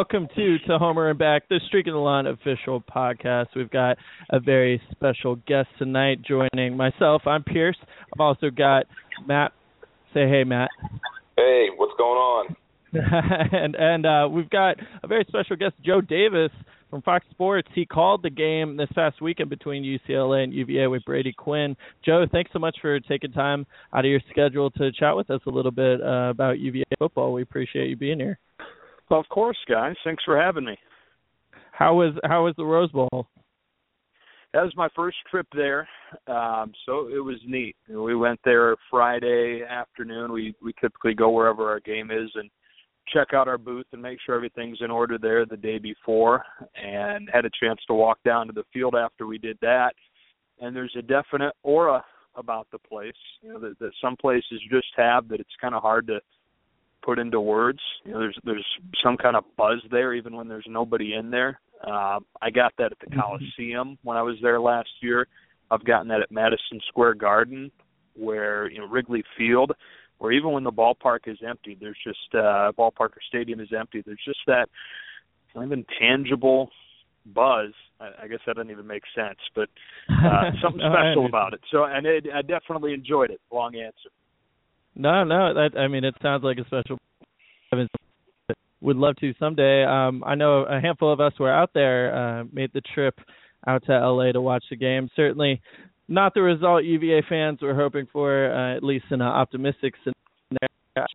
[0.00, 3.48] Welcome to to Homer and Back, the Streak Streaking the Lawn official podcast.
[3.54, 3.98] We've got
[4.30, 7.20] a very special guest tonight joining myself.
[7.26, 7.76] I'm Pierce.
[7.82, 8.86] I've also got
[9.26, 9.52] Matt.
[10.14, 10.70] Say hey, Matt.
[11.36, 12.56] Hey, what's going on?
[12.94, 16.50] and and uh, we've got a very special guest, Joe Davis
[16.88, 17.68] from Fox Sports.
[17.74, 21.76] He called the game this past weekend between UCLA and UVA with Brady Quinn.
[22.06, 25.42] Joe, thanks so much for taking time out of your schedule to chat with us
[25.46, 27.34] a little bit uh, about UVA football.
[27.34, 28.38] We appreciate you being here.
[29.10, 29.96] Well, of course, guys.
[30.04, 30.78] Thanks for having me.
[31.72, 33.26] How was how was the Rose Bowl?
[34.52, 35.88] That was my first trip there,
[36.26, 37.76] um, so it was neat.
[37.88, 40.32] We went there Friday afternoon.
[40.32, 42.50] We we typically go wherever our game is and
[43.12, 46.44] check out our booth and make sure everything's in order there the day before,
[46.80, 49.94] and had a chance to walk down to the field after we did that.
[50.60, 52.04] And there's a definite aura
[52.36, 55.82] about the place, you know, that, that some places just have that it's kind of
[55.82, 56.20] hard to
[57.10, 57.80] put into words.
[58.04, 58.66] You know, there's there's
[59.02, 61.60] some kind of buzz there, even when there's nobody in there.
[61.84, 63.20] Uh, I got that at the Mm-hmm.
[63.20, 65.26] Coliseum when I was there last year.
[65.72, 67.70] I've gotten that at Madison Square Garden,
[68.14, 69.72] where you know Wrigley Field,
[70.18, 74.02] where even when the ballpark is empty, there's just uh, ballpark or stadium is empty.
[74.06, 74.68] There's just that
[75.52, 76.70] kind of intangible
[77.26, 77.72] buzz.
[78.00, 79.68] I, I guess that doesn't even make sense, but
[80.08, 81.60] uh, something No, special about it.
[81.72, 83.40] So, and it, I definitely enjoyed it.
[83.50, 84.10] Long answer.
[84.94, 86.98] No, no, that I mean it sounds like a special.
[87.72, 89.84] Would love to someday.
[89.84, 93.18] Um, I know a handful of us were out there, uh, made the trip
[93.66, 95.10] out to LA to watch the game.
[95.14, 95.60] Certainly,
[96.08, 101.06] not the result UVA fans were hoping for, uh, at least in an optimistic scenario.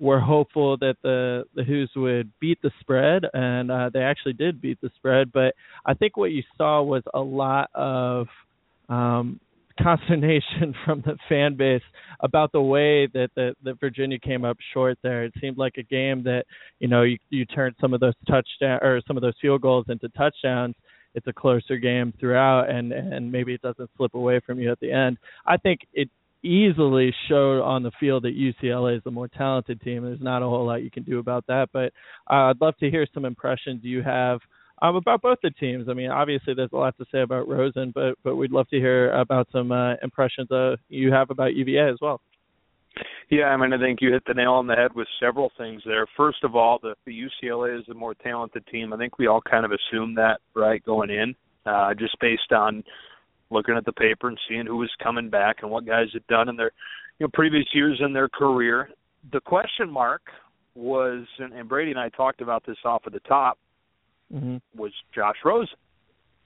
[0.00, 4.60] We're hopeful that the the Hoos would beat the spread, and uh, they actually did
[4.60, 5.32] beat the spread.
[5.32, 5.54] But
[5.86, 8.26] I think what you saw was a lot of
[8.88, 9.40] um,
[9.80, 11.82] consternation from the fan base
[12.20, 15.24] about the way that the, that Virginia came up short there.
[15.24, 16.44] It seemed like a game that
[16.78, 19.86] you know you you turned some of those touchdown or some of those field goals
[19.88, 20.74] into touchdowns.
[21.14, 24.80] It's a closer game throughout, and and maybe it doesn't slip away from you at
[24.80, 25.18] the end.
[25.46, 26.08] I think it
[26.42, 30.04] easily showed on the field that UCLA is the more talented team.
[30.04, 31.86] There's not a whole lot you can do about that, but
[32.30, 34.40] uh, I'd love to hear some impressions you have
[34.84, 35.88] um, about both the teams.
[35.88, 38.78] I mean, obviously there's a lot to say about Rosen, but but we'd love to
[38.78, 42.20] hear about some uh, impressions uh, you have about UVA as well.
[43.30, 45.82] Yeah, I mean, I think you hit the nail on the head with several things
[45.86, 46.06] there.
[46.16, 48.92] First of all, the, the UCLA is the more talented team.
[48.92, 51.34] I think we all kind of assumed that, right, going in,
[51.66, 52.84] uh, just based on
[53.50, 56.48] looking at the paper and seeing who was coming back and what guys had done
[56.48, 56.70] in their
[57.18, 58.90] you know previous years in their career.
[59.32, 60.22] The question mark
[60.74, 63.58] was, and, and Brady and I talked about this off of the top,
[64.34, 64.56] Mm-hmm.
[64.76, 65.76] was Josh Rosen.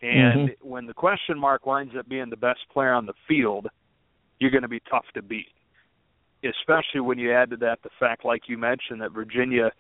[0.02, 0.54] And Mhm.
[0.60, 3.68] when the question mark winds up being the best player on the field,
[4.38, 5.50] you're going to be tough to beat.
[6.44, 9.72] Especially when you add to that the fact, like you mentioned, that Virginia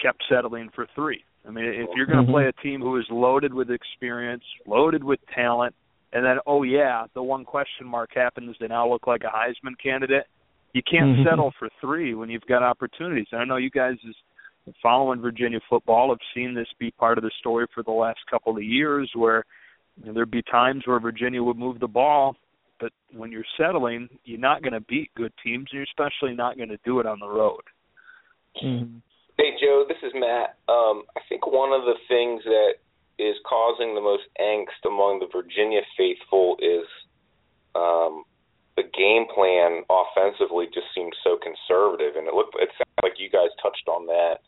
[0.00, 1.24] kept settling for three.
[1.46, 2.34] I mean, if you're going to Mhm.
[2.34, 5.76] play a team who is loaded with experience, loaded with talent,
[6.12, 9.78] and then oh yeah, the one question mark happens, they now look like a Heisman
[9.78, 10.26] candidate.
[10.72, 11.24] You can't Mhm.
[11.24, 13.28] settle for three when you've got opportunities.
[13.30, 14.16] And I know you guys is
[14.82, 18.56] following Virginia football have seen this be part of the story for the last couple
[18.56, 19.44] of years, where
[19.96, 22.36] you know, there'd be times where Virginia would move the ball,
[22.80, 25.68] but when you're settling, you're not going to beat good teams.
[25.72, 27.62] You're especially not going to do it on the road.
[28.62, 28.98] Mm-hmm.
[29.38, 30.56] Hey Joe, this is Matt.
[30.68, 32.80] Um, I think one of the things that
[33.18, 36.88] is causing the most angst among the Virginia faithful is
[37.76, 38.24] um,
[38.76, 43.28] the game plan offensively just seems so conservative, and it looked it sounded like you
[43.28, 44.40] guys touched on that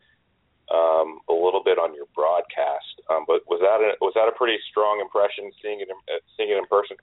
[0.72, 3.00] um, a little bit on your broadcast.
[3.10, 6.20] Um, but was that a, was that a pretty strong impression seeing it in, uh,
[6.36, 6.96] seeing it in person?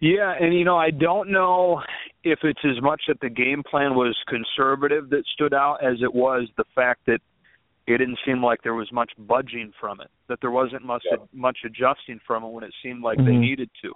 [0.00, 1.82] Yeah, and you know, I don't know
[2.24, 6.12] if it's as much that the game plan was conservative that stood out as it
[6.12, 7.20] was the fact that
[7.86, 10.08] it didn't seem like there was much budging from it.
[10.28, 11.18] That there wasn't much Yeah.
[11.32, 13.26] much adjusting from it when it seemed like Mhm.
[13.26, 13.92] they needed to.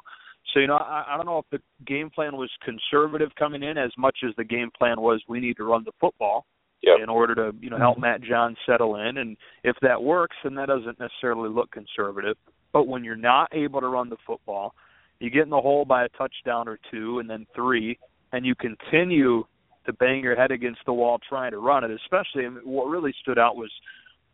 [0.53, 3.79] So you know, I, I don't know if the game plan was conservative coming in
[3.79, 6.47] as much as the game plan was we need to run the football
[6.83, 7.01] Yep.
[7.03, 8.03] in order to you know help Mhm.
[8.03, 9.19] Matt Johns settle in.
[9.19, 12.37] And if that works, then that doesn't necessarily look conservative.
[12.73, 14.75] But when you're not able to run the football,
[15.19, 17.99] you get in the hole by a touchdown or two, and then three,
[18.33, 19.45] and you continue
[19.85, 21.91] to bang your head against the wall trying to run it.
[21.91, 23.71] Especially, I mean, what really stood out was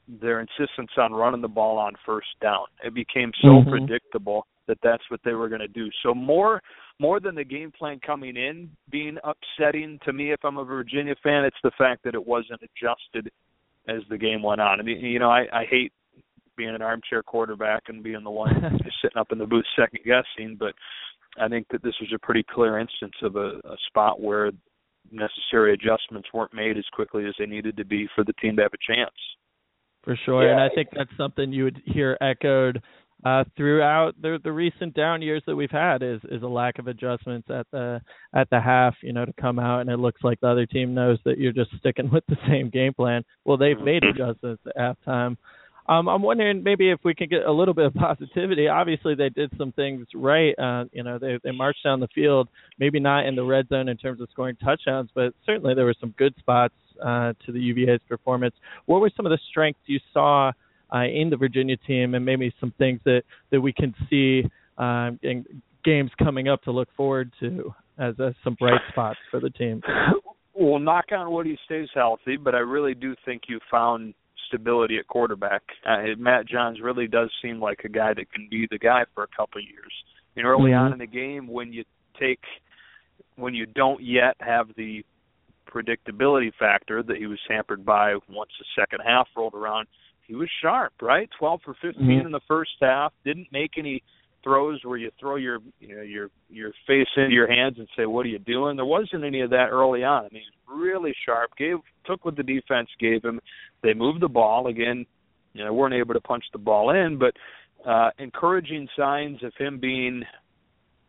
[0.06, 2.66] their insistence on running the ball on first down.
[2.84, 3.70] It became so Mhm.
[3.70, 5.88] predictable that that's what they were going to do.
[6.02, 6.62] So more
[6.98, 11.14] more than the game plan coming in being upsetting to me if I'm a Virginia
[11.22, 13.30] fan, it's the fact that it wasn't adjusted
[13.88, 14.80] as the game went on.
[14.80, 15.92] I mean, you know, I, I hate
[16.56, 20.00] being an armchair quarterback and being the one just sitting up in the booth second
[20.04, 20.74] guessing, but
[21.38, 24.52] I think that this was a pretty clear instance of a, a spot where
[25.12, 28.62] necessary adjustments weren't made as quickly as they needed to be for the team to
[28.62, 29.14] have a chance.
[30.02, 32.80] For sure, and I think that's something you would hear echoed
[33.26, 36.86] uh, throughout the the recent down years that we've had is is a lack of
[36.86, 38.00] adjustments at the
[38.32, 38.94] at the half.
[39.02, 41.52] You know, to come out and it looks like the other team knows that you're
[41.52, 43.24] just sticking with the same game plan.
[43.44, 45.36] Well, they've made adjustments at halftime.
[45.88, 48.68] Um, I'm wondering maybe if we can get a little bit of positivity.
[48.68, 50.56] Obviously, they did some things right.
[50.56, 53.88] Uh, you know, they they marched down the field, maybe not in the red zone
[53.88, 56.74] in terms of scoring touchdowns, but certainly there were some good spots
[57.04, 58.54] uh, to the UVA's performance.
[58.84, 60.52] What were some of the strengths you saw
[60.94, 64.44] uh, in the Virginia team, and maybe some things that that we can see
[64.78, 65.44] um, in
[65.84, 69.82] games coming up to look forward to as uh, some bright spots for the team?
[70.54, 74.14] Well, knock on wood, he stays healthy, but I really do think you found
[74.48, 75.62] stability at quarterback.
[75.86, 79.24] Uh, Matt Johns really does seem like a guy that can be the guy for
[79.24, 79.92] a couple of years.
[80.34, 80.80] You know, early Mhm.
[80.80, 81.84] on in the game, when you
[82.18, 82.44] take,
[83.36, 85.04] when you don't yet have the
[85.66, 89.88] predictability factor that he was hampered by once the second half rolled around,
[90.26, 91.28] he was sharp, right?
[91.38, 92.26] 12 for 15 Mhm.
[92.26, 93.12] in the first half.
[93.24, 94.02] Didn't make any
[94.42, 98.06] throws where you throw your you know your your face into your hands and say
[98.06, 98.76] what are you doing?
[98.76, 100.24] There wasn't any of that early on.
[100.24, 101.56] I mean really sharp.
[101.56, 103.40] Gave took what the defense gave him.
[103.82, 104.68] They moved the ball.
[104.68, 105.04] Again
[105.52, 107.34] you know weren't able to punch the ball in but
[107.84, 110.22] uh encouraging signs of him being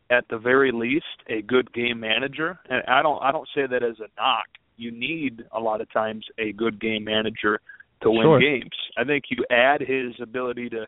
[0.09, 2.57] at the very least a good game manager.
[2.69, 4.47] And i don't i don't say that as a knock.
[4.77, 7.59] You need a lot of times a good game manager
[8.01, 8.39] to win Sure.
[8.39, 10.85] games i think you add his ability to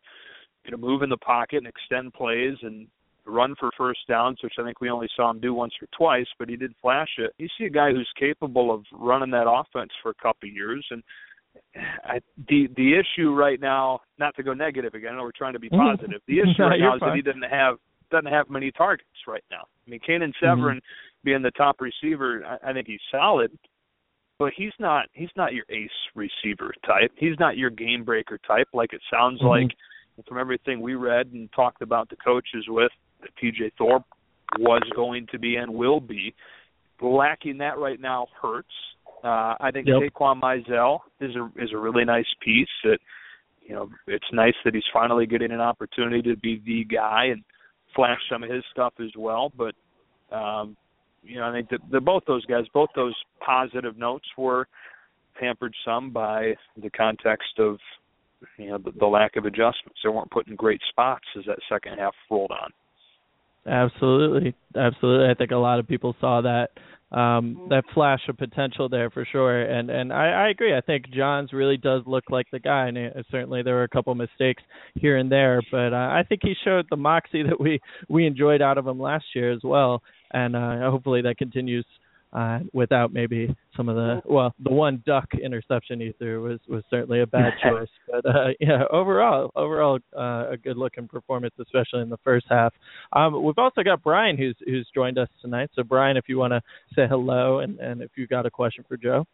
[0.65, 2.88] you know move in the pocket and extend plays and
[3.29, 6.25] run for first downs, which I think we only saw him do once or twice,
[6.38, 7.31] but he did flash it.
[7.38, 10.85] You see a guy who's capable of running that offense for a couple of years,
[10.91, 11.03] and
[12.03, 15.53] I, the the issue right now, not to go negative again, I know we're trying
[15.53, 16.21] to be positive.
[16.27, 17.77] The issue No, right now is that he doesn't have
[18.12, 19.63] doesn't have many targets right now.
[19.85, 20.45] I mean, Canaan mm-hmm.
[20.45, 20.81] Severin
[21.23, 23.51] being the top receiver, I, I think he's solid,
[24.39, 27.12] but he's not he's not your ace receiver type.
[27.18, 28.69] He's not your game breaker type.
[28.74, 29.47] Like it sounds Mhm.
[29.47, 29.75] like
[30.27, 32.91] from everything we read and talked about the coaches with
[33.21, 34.06] that TJ Thorpe
[34.57, 36.33] was going to be and will be.
[37.01, 38.74] Lacking that right now hurts.
[39.24, 40.01] Uh, I think Yep.
[40.01, 42.69] Taquan Mizzell is a is a really nice piece.
[42.83, 43.00] That
[43.62, 47.44] you know, it's nice that he's finally getting an opportunity to be the guy and
[47.94, 49.51] flash some of his stuff as well.
[49.56, 49.75] But
[50.31, 50.75] um,
[51.24, 54.68] you know, I think that the, both those guys, both those positive notes were
[55.39, 57.77] hampered some by the context of
[58.57, 60.00] you know the, the lack of adjustments.
[60.04, 62.71] They weren't put in great spots as that second half rolled on.
[63.66, 65.30] Absolutely, absolutely.
[65.30, 66.70] I think a lot of people saw that
[67.12, 70.75] um, that flash of potential there for sure, and and I, I agree.
[70.75, 73.89] I think Johns really does look like the guy, and uh, certainly there were a
[73.89, 74.62] couple mistakes
[74.96, 78.62] here and there, but uh, I think he showed the moxie that we we enjoyed
[78.62, 81.86] out of him last year as well, and uh, hopefully that continues
[82.31, 86.83] uh, without maybe some of the well, the one duck interception he threw was was
[86.89, 87.89] certainly a bad choice.
[88.07, 92.74] But uh, yeah, overall, overall uh, a good looking performance, especially in the first half.
[93.13, 95.71] Um, we've also got Brian who's who's joined us tonight.
[95.74, 96.62] So Brian, if you want to
[96.95, 99.25] say hello and and if you've got a question for Joe.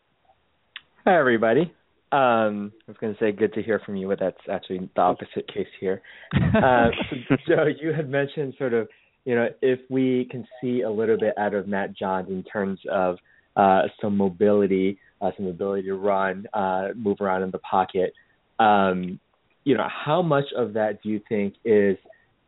[1.05, 1.71] Hi, everybody.
[2.11, 5.01] Um, I was going to say good to hear from you, but that's actually the
[5.01, 6.01] opposite case here.
[6.33, 6.87] Uh,
[7.29, 8.87] so Joe, you had mentioned sort of,
[9.25, 12.79] you know, if we can see a little bit out of Matt Johns in terms
[12.91, 13.17] of
[13.55, 18.13] uh, some mobility, uh, some ability to run, uh, move around in the pocket,
[18.59, 19.19] um,
[19.63, 21.97] you know, how much of that do you think is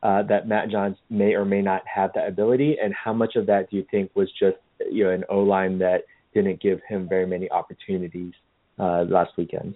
[0.03, 3.47] uh, that Matt Johns may or may not have that ability, and how much of
[3.47, 4.57] that do you think was just,
[4.91, 6.03] you know, an O line that
[6.35, 8.33] didn't give him very many opportunities
[8.77, 9.75] uh, last weekend?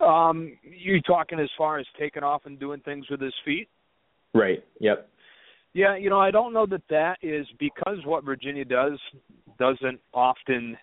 [0.00, 3.68] Um, you talking as far as taking off and doing things with his feet?
[4.32, 4.64] Right.
[4.80, 5.08] Yep.
[5.74, 8.98] Yeah, you know, I don't know that that is because what Virginia does
[9.58, 10.76] doesn't often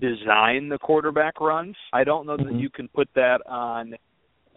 [0.00, 1.76] design the quarterback runs.
[1.92, 2.56] I don't know mm-hmm.
[2.56, 3.94] that you can put that on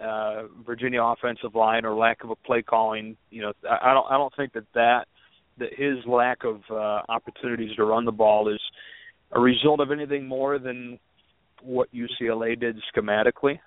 [0.02, 3.16] uh Virginia offensive line or lack of a play calling.
[3.30, 5.06] You know, I don't I don't think that that
[5.58, 8.60] that his lack of uh opportunities to run the ball is
[9.32, 11.00] a result of anything more than
[11.62, 13.60] what UCLA did schematically.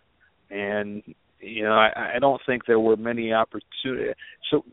[0.51, 1.03] And
[1.41, 4.15] you know, I, I don't think there were many opportunities.
[4.51, 4.65] So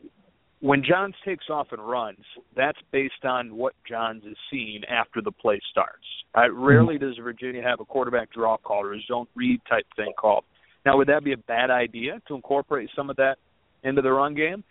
[0.62, 2.24] when Johns takes off and runs,
[2.56, 6.06] that's based on what Johns is seeing after the play starts.
[6.36, 10.12] Uh, rarely does Virginia have a quarterback draw call or a zone read type thing
[10.18, 10.44] called.
[10.86, 13.38] Now, would that be a bad idea to incorporate some of that
[13.84, 14.64] into the run game?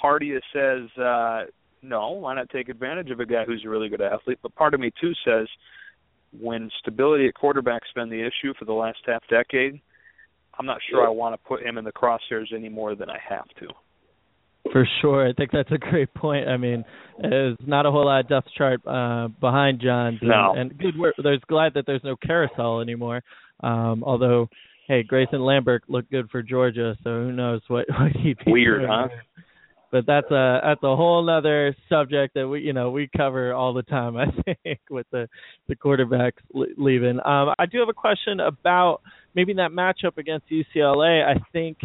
[0.00, 1.44] Part of you says, uh,
[1.82, 4.38] no, why not take advantage of a guy who's a really good athlete?
[4.42, 5.46] But part of me, too, says
[6.38, 9.80] when stability at quarterback's been the issue for the last half decade,
[10.58, 13.18] I'm not sure I want to put him in the crosshairs any more than I
[13.28, 13.68] have to.
[14.70, 16.48] For sure, I think that's a great point.
[16.48, 16.84] I mean,
[17.18, 20.54] there's not a whole lot of depth chart uh, behind Johns, and, no.
[20.56, 21.14] and good work.
[21.22, 23.22] There's glad that there's no carousel anymore.
[23.60, 24.48] Um, although,
[24.86, 28.82] hey, Grayson Lambert looked good for Georgia, so who knows what what he'd be weird,
[28.82, 28.90] doing.
[28.90, 29.08] huh?
[29.90, 33.74] But that's a that's a whole other subject that we you know we cover all
[33.74, 34.16] the time.
[34.16, 34.26] I
[34.62, 35.28] think with the
[35.68, 37.18] the quarterbacks leaving.
[37.24, 39.00] Um, I do have a question about
[39.34, 41.24] maybe that matchup against UCLA.
[41.26, 41.78] I think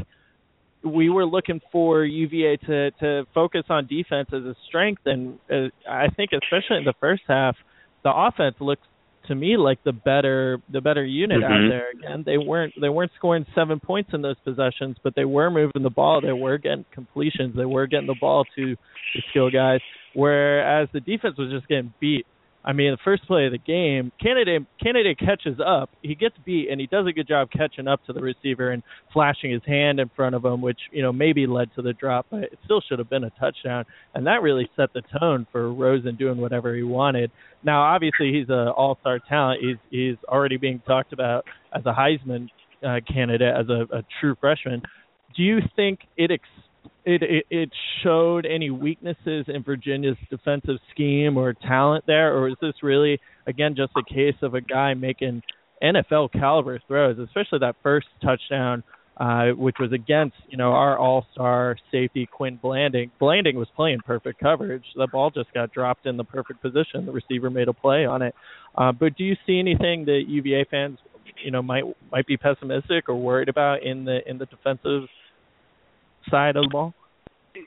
[0.84, 5.69] we were looking for UVA to to focus on defense as a strength, and uh,
[5.89, 7.55] I think especially in the first half,
[8.03, 8.84] the offense looked
[9.27, 11.53] to me like the better the better unit mm-hmm.
[11.53, 11.91] out there.
[11.91, 15.84] Again, they weren't they weren't scoring seven points in those possessions, but they were moving
[15.84, 16.22] the ball.
[16.22, 17.55] They were getting completions.
[17.55, 18.75] They were getting the ball to
[19.15, 19.79] the skill guys.
[20.13, 22.25] Whereas the defense was just getting beat
[22.67, 25.89] I mean, the first play of the game, Canady Canady catches up.
[26.01, 28.83] He gets beat, and he does a good job catching up to the receiver and
[29.13, 32.25] flashing his hand in front of him, which you know maybe led to the drop,
[32.29, 33.86] but it still should have been a touchdown.
[34.15, 37.31] And that really set the tone for Rosen doing whatever he wanted.
[37.63, 39.62] Now, obviously, he's an all-star talent.
[39.62, 42.50] He's he's already being talked about as a Heisman
[42.86, 44.81] uh, candidate, as a, a true freshman.
[45.38, 46.31] Do you think it?
[46.31, 46.66] Ex-
[47.06, 47.70] it, it it
[48.03, 53.75] showed any weaknesses in Virginia's defensive scheme or talent there, or is this really again
[53.75, 55.41] just a case of a guy making
[55.84, 58.84] NFL caliber throws, especially that first touchdown,
[59.17, 63.12] uh, which was against you know our All Star safety Quin Blanding.
[63.20, 64.86] Blanding was playing perfect coverage.
[64.96, 67.06] The ball just got dropped in the perfect position.
[67.06, 68.36] The receiver made a play on it.
[68.75, 71.00] Uh, but do you see anything that UVA fans
[71.44, 75.08] you know might might be pessimistic or worried about in the in the defensive
[76.29, 76.93] side of the ball?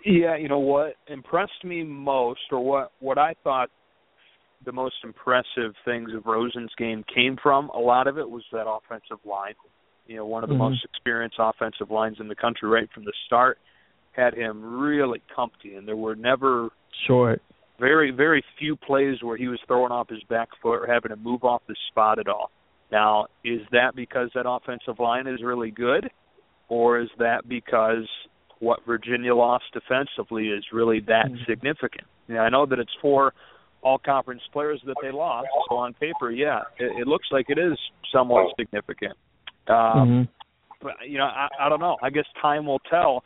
[0.04, 3.70] Yeah, you know what impressed me most, or what what I thought
[4.64, 7.70] the most impressive things of Rosen's game came from.
[7.70, 9.54] A lot of it was that offensive line.
[10.06, 10.64] You know, one of the mm-hmm.
[10.64, 13.58] most experienced offensive lines in the country right from the start
[14.12, 16.68] had him really comfy, and there were never
[17.06, 17.42] short,
[17.78, 21.16] very very few plays where he was throwing off his back foot or having to
[21.16, 22.50] move off the spot at all.
[22.92, 26.10] Now, is that because that offensive line is really good,
[26.68, 28.08] or is that because
[28.60, 31.42] what Virginia lost defensively is really that mm-hmm.
[31.48, 32.06] significant.
[32.28, 33.32] You know, I know that it's four
[33.82, 37.58] all conference players that they lost, so on paper, yeah, it, it looks like it
[37.58, 37.78] is
[38.12, 39.14] somewhat significant.
[39.68, 40.22] Um, mm-hmm.
[40.82, 41.96] But you know, I, I don't know.
[42.02, 43.22] I guess time will tell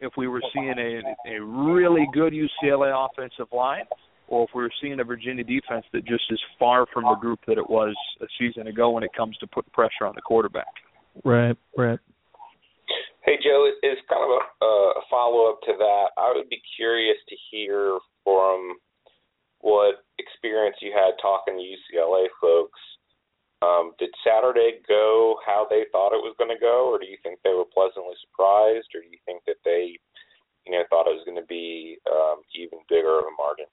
[0.00, 3.84] if we were seeing a a really good UCLA offensive line,
[4.28, 7.40] or if we were seeing a Virginia defense that just is far from the group
[7.46, 10.66] that it was a season ago when it comes to putting pressure on the quarterback.
[11.24, 11.98] Right, right.
[13.28, 17.18] Hey Joe, it's kind of a, a follow up to that, I would be curious
[17.28, 18.80] to hear from
[19.60, 22.80] what experience you had talking to UCLA folks.
[23.60, 27.18] Um, did Saturday go how they thought it was going to go, or do you
[27.22, 30.00] think they were pleasantly surprised, or do you think that they,
[30.64, 33.68] you know, thought it was going to be um, even bigger of a margin?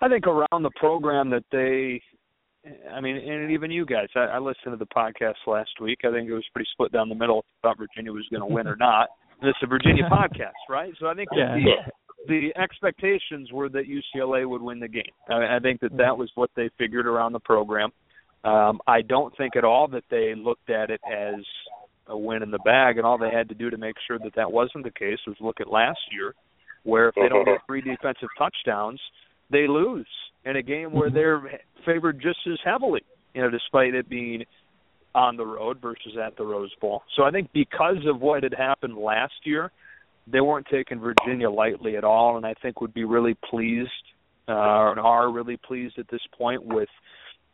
[0.00, 2.00] I think around the program that they
[2.92, 4.08] I mean, and even you guys.
[4.14, 6.00] I, I listened to the podcast last week.
[6.04, 7.44] I think it was pretty split down the middle.
[7.62, 9.08] Thought Virginia was going to win or not.
[9.40, 10.92] And it's a Virginia podcast, right?
[11.00, 11.56] So I think yeah.
[11.56, 11.92] the
[12.28, 15.02] the expectations were that UCLA would win the game.
[15.28, 17.90] I, I think that that was what they figured around the program.
[18.44, 21.44] Um, I don't think at all that they looked at it as
[22.06, 24.34] a win in the bag, and all they had to do to make sure that
[24.36, 26.34] that wasn't the case was look at last year,
[26.84, 29.00] where if they don't get three defensive touchdowns,
[29.50, 30.06] they lose
[30.44, 33.02] in a game where they're favored just as heavily,
[33.34, 34.44] you know, despite it being
[35.14, 37.02] on the road versus at the Rose Bowl.
[37.16, 39.70] So I think because of what had happened last year,
[40.26, 43.90] they weren't taking Virginia lightly at all, and I think would be really pleased
[44.48, 46.88] uh, and are really pleased at this point with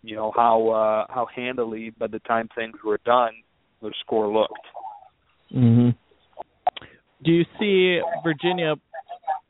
[0.03, 3.33] you know how uh, how handily by the time things were done
[3.83, 4.53] the score looked.
[5.55, 5.91] Mm-hmm.
[7.25, 8.75] Do you see Virginia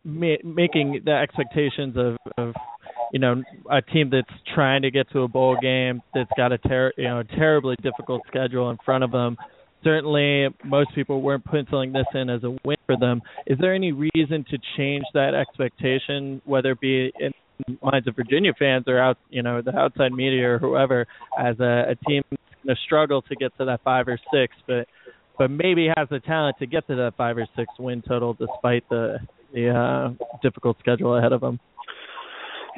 [0.04, 2.54] ma- making the expectations of, of
[3.12, 6.58] you know a team that's trying to get to a bowl game that's got a
[6.58, 9.36] ter- you know terribly difficult schedule in front of them.
[9.84, 13.22] Certainly, most people weren't penciling this in as a win for them.
[13.46, 17.30] Is there any reason to change that expectation, whether it be in
[17.66, 21.06] the minds of Virginia fans or out, you know, the outside media or whoever,
[21.38, 24.86] as a, a team going to struggle to get to that five or six, but
[25.38, 28.88] but maybe has the talent to get to that five or six win total despite
[28.88, 29.18] the
[29.54, 31.58] the uh, difficult schedule ahead of them.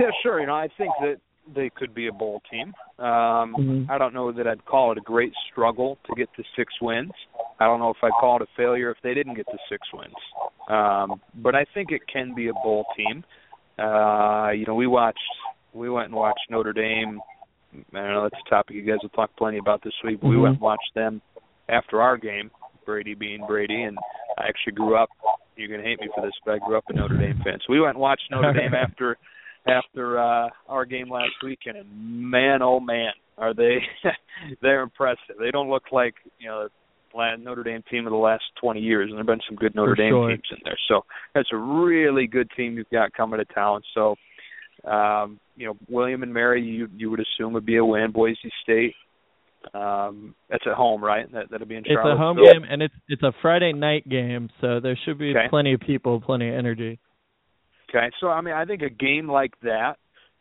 [0.00, 0.40] Yeah, sure.
[0.40, 1.16] You know, I think that
[1.54, 2.73] they could be a bowl team.
[2.99, 3.90] Um, mm-hmm.
[3.90, 7.12] I don't know that I'd call it a great struggle to get to six wins.
[7.59, 9.87] I don't know if I'd call it a failure if they didn't get to six
[9.92, 10.14] wins.
[10.69, 13.25] Um, but I think it can be a bowl team.
[13.78, 15.19] Uh, you know, we watched,
[15.73, 17.21] we went and watched Notre Dame.
[17.73, 20.21] I don't know that's a topic you guys will talk plenty about this week.
[20.21, 20.37] But mm-hmm.
[20.37, 21.21] We went and watched them
[21.69, 22.50] after our game.
[22.87, 23.97] Brady being Brady, and
[24.38, 25.11] I actually grew up.
[25.54, 27.59] You're gonna hate me for this, but I grew up a Notre Dame fan.
[27.64, 29.16] So we went and watched Notre Dame after
[29.67, 33.79] after uh our game last weekend and man oh man are they
[34.62, 35.37] they're impressive.
[35.40, 36.69] They don't look like you know
[37.12, 39.93] the Notre Dame team of the last 20 years and there've been some good Notre
[39.93, 40.29] For Dame sure.
[40.29, 40.79] teams in there.
[40.87, 41.00] So
[41.35, 43.83] that's a really good team you've got coming to town.
[43.95, 44.14] So
[44.88, 48.12] um you know William and Mary you you would assume would be a win.
[48.12, 48.95] Boise State
[49.75, 51.31] um that's at home right?
[51.33, 54.09] That that'll be in Charlotte it's a home game and it's it's a Friday night
[54.09, 55.49] game so there should be okay.
[55.49, 56.99] plenty of people plenty of energy
[57.90, 59.94] Okay, so I mean, I think a game like that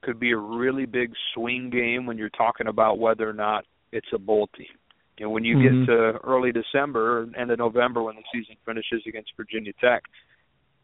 [0.03, 4.07] could be a really big swing game when you're talking about whether or not it's
[4.13, 4.67] a bowl team.
[5.17, 5.81] You know, when you mm-hmm.
[5.81, 10.03] get to early December, end of November, when the season finishes against Virginia Tech,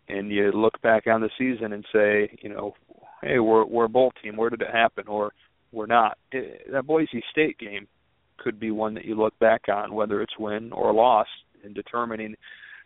[0.09, 2.73] and you look back on the season and say, you know,
[3.21, 4.35] hey, we're we're a bowl team.
[4.35, 5.07] Where did it happen?
[5.07, 5.31] Or
[5.71, 6.17] we're not.
[6.31, 7.87] It, that Boise State game
[8.37, 11.27] could be one that you look back on, whether it's win or loss,
[11.63, 12.35] in determining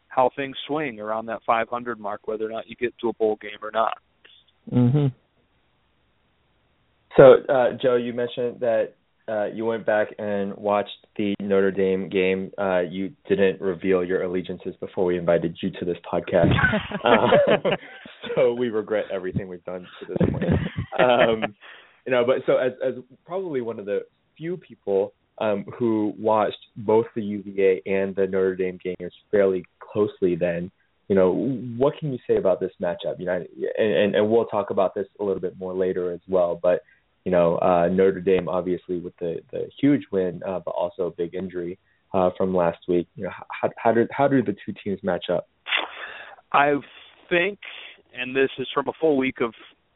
[0.09, 3.37] how things swing around that 500 mark, whether or not you get to a bowl
[3.41, 3.97] game or not.
[4.71, 5.11] Mhm.
[7.15, 8.95] So, uh, Joe, you mentioned that
[9.27, 12.51] uh, you went back and watched the Notre Dame game.
[12.57, 16.51] Uh, you didn't reveal your allegiances before we invited you to this podcast,
[17.03, 17.69] uh,
[18.35, 20.45] so we regret everything we've done to this point.
[20.99, 21.55] Um,
[22.05, 22.95] you know, but so as as
[23.25, 24.01] probably one of the
[24.35, 30.35] few people um, who watched both the UVA and the Notre Dame games fairly closely
[30.35, 30.71] then.
[31.07, 31.33] You know,
[31.77, 33.19] what can you say about this matchup?
[33.19, 36.19] You know, and, and, and we'll talk about this a little bit more later as
[36.27, 36.59] well.
[36.61, 36.83] But
[37.25, 41.11] you know, uh, Notre Dame obviously with the the huge win, uh, but also a
[41.11, 41.77] big injury
[42.13, 43.07] uh, from last week.
[43.15, 45.47] You know, how how do how do the two teams match up?
[46.51, 46.73] I
[47.29, 47.59] think,
[48.13, 49.53] and this is from a full week of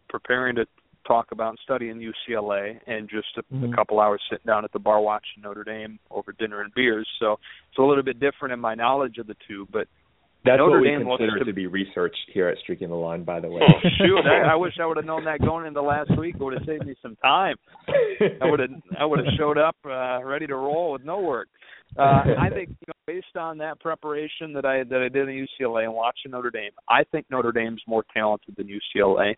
[0.10, 0.65] preparing to
[1.06, 3.72] talk about studying UCLA and just a, mm-hmm.
[3.72, 7.08] a couple hours sitting down at the bar watching Notre Dame over dinner and beers.
[7.20, 7.34] So
[7.70, 9.88] it's a little bit different in my knowledge of the two, but
[10.46, 13.24] that's Notre what we Dame consider to, to be researched here at Streaking the Lawn,
[13.24, 13.62] by the way.
[13.63, 16.36] Oh, shoot, I, I wish I would have known that going into last week.
[16.36, 17.56] It would have saved me some time.
[18.42, 21.48] I would have I would have showed up uh, ready to roll with no work.
[21.98, 25.48] Uh, I think you know, based on that preparation that I that I did in
[25.62, 29.36] UCLA and watching Notre Dame, I think Notre Dame's more talented than UCLA.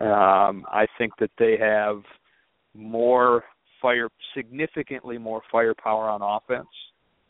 [0.00, 2.02] Um, I think that they have
[2.74, 3.44] more
[3.82, 6.68] fire, significantly more firepower on offense.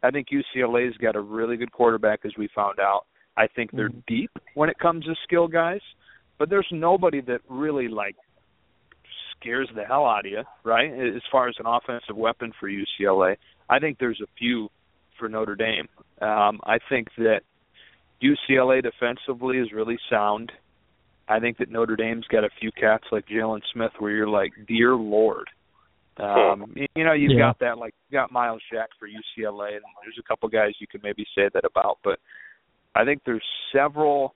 [0.02, 3.06] I think UCLA's got a really good quarterback, as we found out.
[3.36, 4.00] I think they're mm-hmm.
[4.06, 5.80] deep when it comes to skill guys,
[6.38, 8.16] but there's nobody that really like
[9.36, 10.92] scares the hell out of you, right?
[10.92, 13.36] As far as an offensive weapon for UCLA,
[13.68, 14.68] I think there's a few
[15.18, 15.88] for Notre Dame.
[16.20, 17.40] Um, I think that
[18.22, 20.52] UCLA defensively is really sound.
[21.30, 24.50] I think that Notre Dame's got a few cats like Jaylon Smith where you're like,
[24.66, 25.48] dear Lord.
[26.16, 27.38] Um, you know, you've yeah.
[27.38, 30.86] got that like you got Myles Jack for UCLA, and there's a couple guys you
[30.86, 32.18] could maybe say that about, but
[32.94, 34.34] I think there's several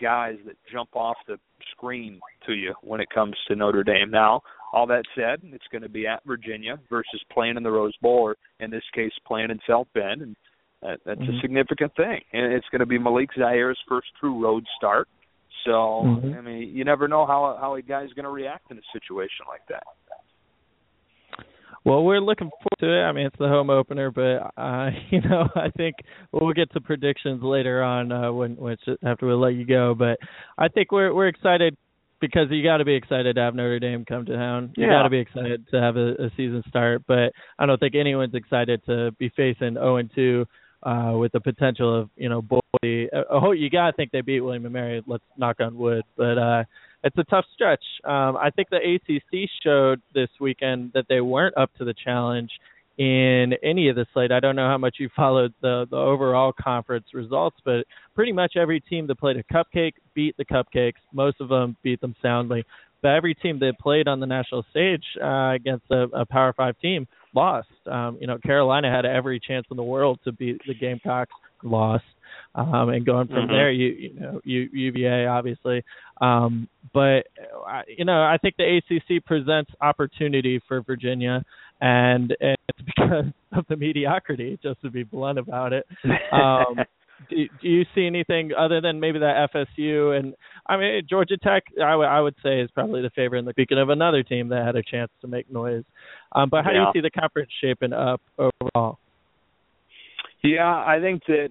[0.00, 1.38] guys that jump off the
[1.72, 4.10] screen to you when it comes to Notre Dame.
[4.10, 4.40] Now,
[4.72, 8.20] all that said, it's going to be at Virginia versus playing in the Rose Bowl,
[8.20, 10.36] or in this case, playing in South Bend, and
[10.82, 11.36] that, that's mm-hmm.
[11.36, 12.20] a significant thing.
[12.32, 15.08] And it's going to be Malik Zaire's first true road start.
[15.64, 16.34] So, mm-hmm.
[16.34, 19.46] I mean, you never know how how a guy's going to react in a situation
[19.48, 19.82] like that.
[21.84, 23.02] Well, we're looking forward to it.
[23.02, 25.96] I mean, it's the home opener, but uh, you know, I think
[26.32, 29.94] we'll get to predictions later on uh, when, when after we let you go.
[29.94, 30.18] But
[30.56, 31.76] I think we're we're excited
[32.20, 34.72] because you got to be excited to have Notre Dame come to town.
[34.76, 34.92] You Yeah.
[34.92, 37.02] got to be excited to have a, a season start.
[37.06, 40.44] But I don't think anyone's excited to be facing 0 and 2
[40.82, 43.10] uh, with the potential of you know Boise.
[43.12, 45.02] Uh, oh, you got to think they beat William and Mary.
[45.06, 46.04] Let's knock on wood.
[46.16, 46.64] But uh,
[47.04, 47.84] it's a tough stretch.
[48.04, 52.50] Um, I think the ACC showed this weekend that they weren't up to the challenge
[52.98, 54.32] in any of the slate.
[54.32, 58.54] I don't know how much you followed the the overall conference results, but pretty much
[58.56, 61.00] every team that played a cupcake beat the cupcakes.
[61.12, 62.64] Most of them beat them soundly.
[63.02, 66.78] But every team that played on the national stage uh, against a, a Power Five
[66.80, 67.68] team lost.
[67.90, 71.32] Um, you know, Carolina had every chance in the world to beat the Gamecocks,
[71.62, 72.04] lost.
[72.54, 73.52] Um, and going from mm-hmm.
[73.52, 75.84] there, you you know, U, UVA obviously,
[76.20, 77.26] um, but
[77.96, 81.44] you know, I think the ACC presents opportunity for Virginia,
[81.80, 84.58] and, and it's because of the mediocrity.
[84.62, 85.86] Just to be blunt about it.
[86.32, 86.84] Um,
[87.30, 90.34] do, do you see anything other than maybe that FSU and
[90.66, 91.64] I mean Georgia Tech?
[91.78, 93.40] I, w- I would say is probably the favorite.
[93.40, 95.84] in the speaking of another team that had a chance to make noise,
[96.32, 96.78] um, but how yeah.
[96.78, 98.98] do you see the conference shaping up overall?
[100.42, 101.48] Yeah, I think that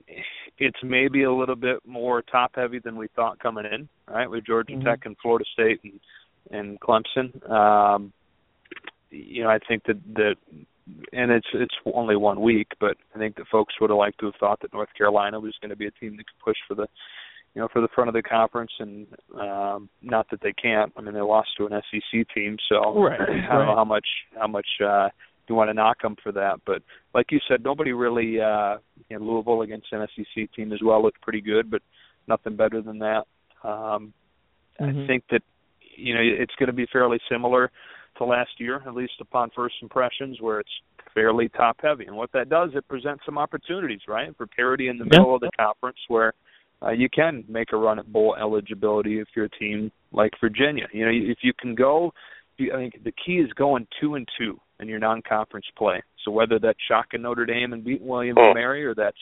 [0.58, 4.30] it's maybe a little bit more top heavy than we thought coming in, right?
[4.30, 4.86] With Georgia mm-hmm.
[4.86, 6.00] Tech and Florida State and
[6.50, 7.50] and Clemson.
[7.50, 8.14] Um,
[9.10, 10.36] you know, I think that that
[11.14, 14.28] and it's it's only one week, but I think that folks would have liked to
[14.28, 16.76] have thought that North Carolina was going to be a team that could push for
[16.76, 16.88] the
[17.54, 19.08] you know, for the front of the conference and
[19.40, 20.92] um not that they can't.
[20.98, 23.66] I mean they lost to an SEC team, so right, I don't right.
[23.66, 24.08] know how much
[24.40, 25.10] how much uh
[25.50, 26.60] you want to knock them for that.
[26.66, 28.78] But like you said, nobody really uh
[29.10, 31.82] you know, Louisville against an SEC team as well looked pretty good, but
[32.28, 33.24] nothing better than that.
[33.64, 34.14] Um
[34.80, 35.04] mm-hmm.
[35.04, 35.42] I think that
[35.96, 37.72] you know it's going to be fairly similar
[38.18, 40.70] to last year, at least upon first impressions, where it's
[41.14, 42.06] fairly top heavy.
[42.06, 45.42] And what that does, it presents some opportunities, right, for parity in the middle of
[45.42, 46.34] the conference where
[46.82, 50.88] uh, you can make a run at bowl eligibility if you're a team like Virginia.
[50.94, 52.14] You know, if you can go,
[52.60, 56.02] I think the key is going two and two in your non-conference play.
[56.24, 59.18] So whether that's shocking Notre Dame and beating William and Mary, or that's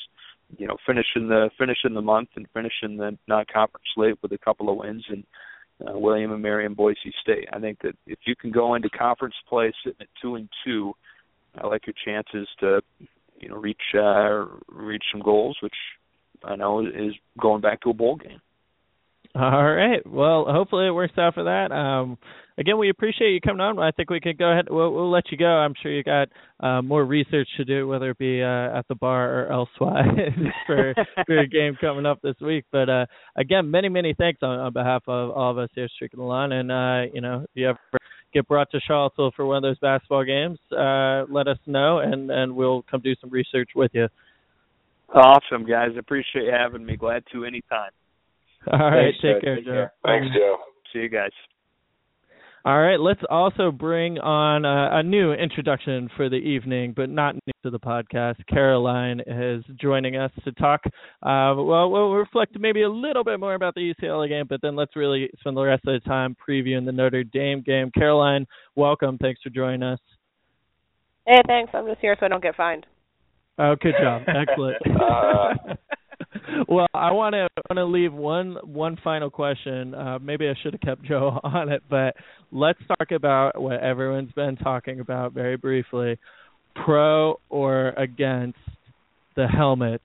[0.57, 4.69] you know finishing the finishing the month and finishing the non-conference slate with a couple
[4.69, 5.23] of wins and
[5.81, 7.47] uh, William and Mary and Boise State.
[7.51, 10.93] I think that if you can go into conference play sitting at two and two,
[11.57, 12.81] I like your chances to
[13.39, 15.75] you know reach uh, reach some goals, which
[16.43, 18.41] I know is going back to a bowl game.
[19.37, 19.99] All right.
[20.07, 21.69] Well, hopefully it works out for that.
[21.69, 22.17] Um,
[22.57, 23.77] again, we appreciate you coming on.
[23.79, 24.67] I think we could go ahead.
[24.69, 25.45] We'll, we'll let you go.
[25.45, 26.29] I'm sure you got
[26.61, 30.05] uh, more research to do, whether it be uh, at the bar or elsewhere
[30.67, 30.93] for,
[31.25, 32.63] for your game coming up this week.
[32.71, 35.91] But uh, again, many, many thanks on, on behalf of all of us here at
[35.91, 36.53] Streaking the Lawn.
[36.53, 37.79] And, uh, you know, if you ever
[38.33, 42.31] get brought to Charlottesville for one of those basketball games, uh, let us know, and,
[42.31, 44.07] and we'll come do some research with you.
[45.13, 45.89] Awesome, guys.
[45.99, 46.95] Appreciate you having me.
[46.95, 47.91] Glad to anytime.
[48.71, 49.13] All right.
[49.13, 49.89] Thanks, take, care, take care, Joe.
[50.03, 50.57] Thanks, Joe.
[50.93, 51.31] See you guys.
[52.65, 57.35] All right, let's also bring on a, a, new introduction for the evening, but not
[57.35, 58.37] new to the podcast.
[58.49, 60.81] Caroline is joining us to talk.
[61.21, 64.75] Uh, well, we'll reflect maybe a little bit more about the UCLA game, but then
[64.75, 67.91] let's really spend the rest of the time previewing the Notre Dame game.
[67.93, 69.19] Caroline, welcome.
[69.19, 69.99] Thanks for joining us.
[71.27, 71.69] Hey, thanks.
[71.75, 72.87] I'm just here so I don't get fined.
[73.59, 74.23] Oh, good job.
[74.27, 74.77] Excellent.
[75.01, 75.75] uh,
[76.67, 79.93] well, I want to want to leave one one final question.
[79.93, 82.15] Uh, maybe I should have kept Joe on it, but
[82.51, 86.17] let's talk about what everyone's been talking about very briefly:
[86.83, 88.59] pro or against
[89.35, 90.03] the helmets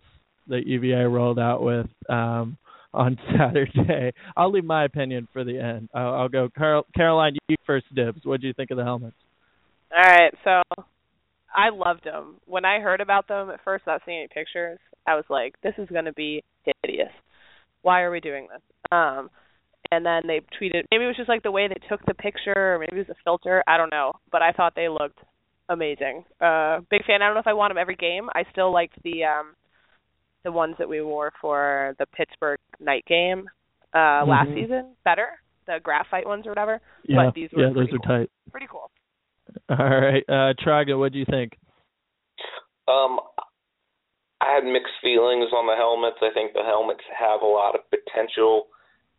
[0.49, 2.57] that UVA rolled out with um,
[2.93, 4.13] on Saturday.
[4.37, 5.89] I'll leave my opinion for the end.
[5.95, 7.37] I'll, I'll go, Carol, Caroline.
[7.49, 8.21] You first dibs.
[8.25, 9.17] What do you think of the helmets?
[9.93, 10.85] All right, so
[11.55, 12.37] I loved them.
[12.47, 15.75] When I heard about them at first, without seeing any pictures, I was like, this
[15.79, 16.43] is going to be
[16.83, 17.13] hideous.
[17.83, 18.63] Why are we doing this?
[18.93, 19.31] Um,
[19.91, 22.75] and then they tweeted, maybe it was just like the way they took the picture,
[22.75, 23.65] or maybe it was a filter.
[23.67, 25.19] I don't know, but I thought they looked
[25.69, 26.25] amazing.
[26.41, 27.23] Uh, big fan.
[27.23, 28.29] I don't know if I want them every game.
[28.35, 29.55] I still liked the um,
[30.45, 33.49] the ones that we wore for the Pittsburgh night game
[33.93, 34.31] uh, mm-hmm.
[34.31, 35.29] last season better,
[35.67, 36.81] the graphite ones or whatever.
[37.05, 37.99] Yeah, but these were yeah, those cool.
[38.15, 38.31] are tight.
[38.51, 38.91] Pretty cool.
[39.71, 41.53] All right, uh, Traga, what do you think?
[42.89, 43.21] Um,
[44.41, 46.19] I had mixed feelings on the helmets.
[46.23, 48.69] I think the helmets have a lot of potential.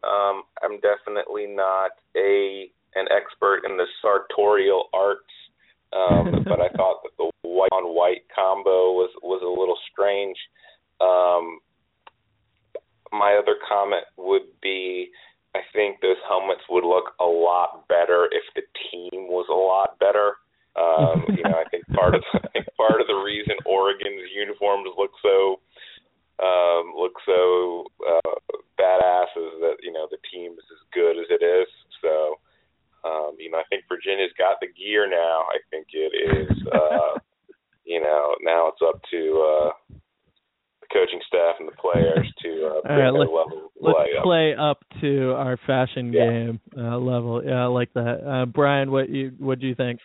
[0.04, 5.32] Um, I'm definitely not a an expert in the sartorial arts,
[5.94, 10.38] um, but I thought that the white on white combo was was a little strange.
[11.00, 11.60] Um,
[13.12, 15.12] my other comment would be
[15.56, 20.00] I think those helmets would look a lot better if the team was a lot
[20.00, 20.40] better.
[20.80, 24.90] Um, you know, I think part of I think part of the reason Oregon's uniforms
[24.98, 25.60] look so
[26.42, 28.36] um, look so uh,
[28.80, 31.68] badass is that you know the team is as good as it is.
[32.02, 32.40] So
[33.04, 35.46] um, you know, I think Virginia's got the gear now.
[35.50, 36.58] I think it is.
[36.72, 37.20] Uh,
[37.86, 40.11] you know, now it's up to uh, the
[40.94, 44.24] coaching staff and the players to uh, bring right, their level let's play up.
[44.24, 46.30] play up to our fashion Yeah.
[46.30, 47.42] game uh, level.
[47.44, 48.28] Yeah, I like that.
[48.28, 50.00] Uh, Brian, what you what do you think?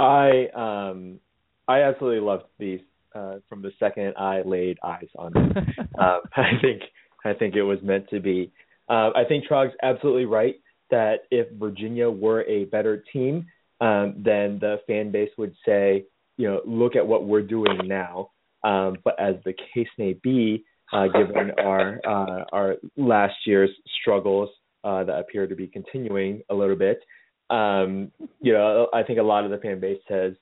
[0.00, 1.18] I um
[1.66, 2.80] I absolutely loved these
[3.14, 5.52] uh from the second I laid eyes on them.
[5.98, 6.82] um I think
[7.24, 8.52] I think it was meant to be.
[8.88, 10.54] Uh, I think Trog's absolutely right.
[10.90, 13.46] that if Virginia were a better team,
[13.82, 16.04] um, then the fan base would say,
[16.38, 18.30] you know, look at what we're doing now.
[18.64, 24.48] Um, but as the case may be, uh, given our uh, our last year's struggles
[24.84, 27.00] uh, that appear to be continuing a little bit,
[27.50, 30.32] um, you know, I think a lot of the fan base says,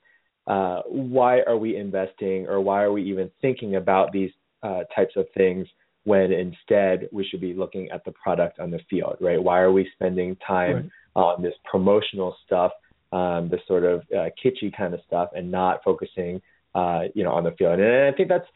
[0.47, 4.31] uh, why are we investing or why are we even thinking about these
[4.63, 5.67] uh, types of things
[6.05, 9.41] when instead we should be looking at the product on the field, right?
[9.41, 10.89] Why are we spending time right.
[11.15, 12.71] on this promotional stuff,
[13.11, 16.41] um, this sort of uh, kitschy kind of stuff, and not focusing,
[16.75, 17.79] uh, you know, on the field?
[17.79, 18.47] And I think that's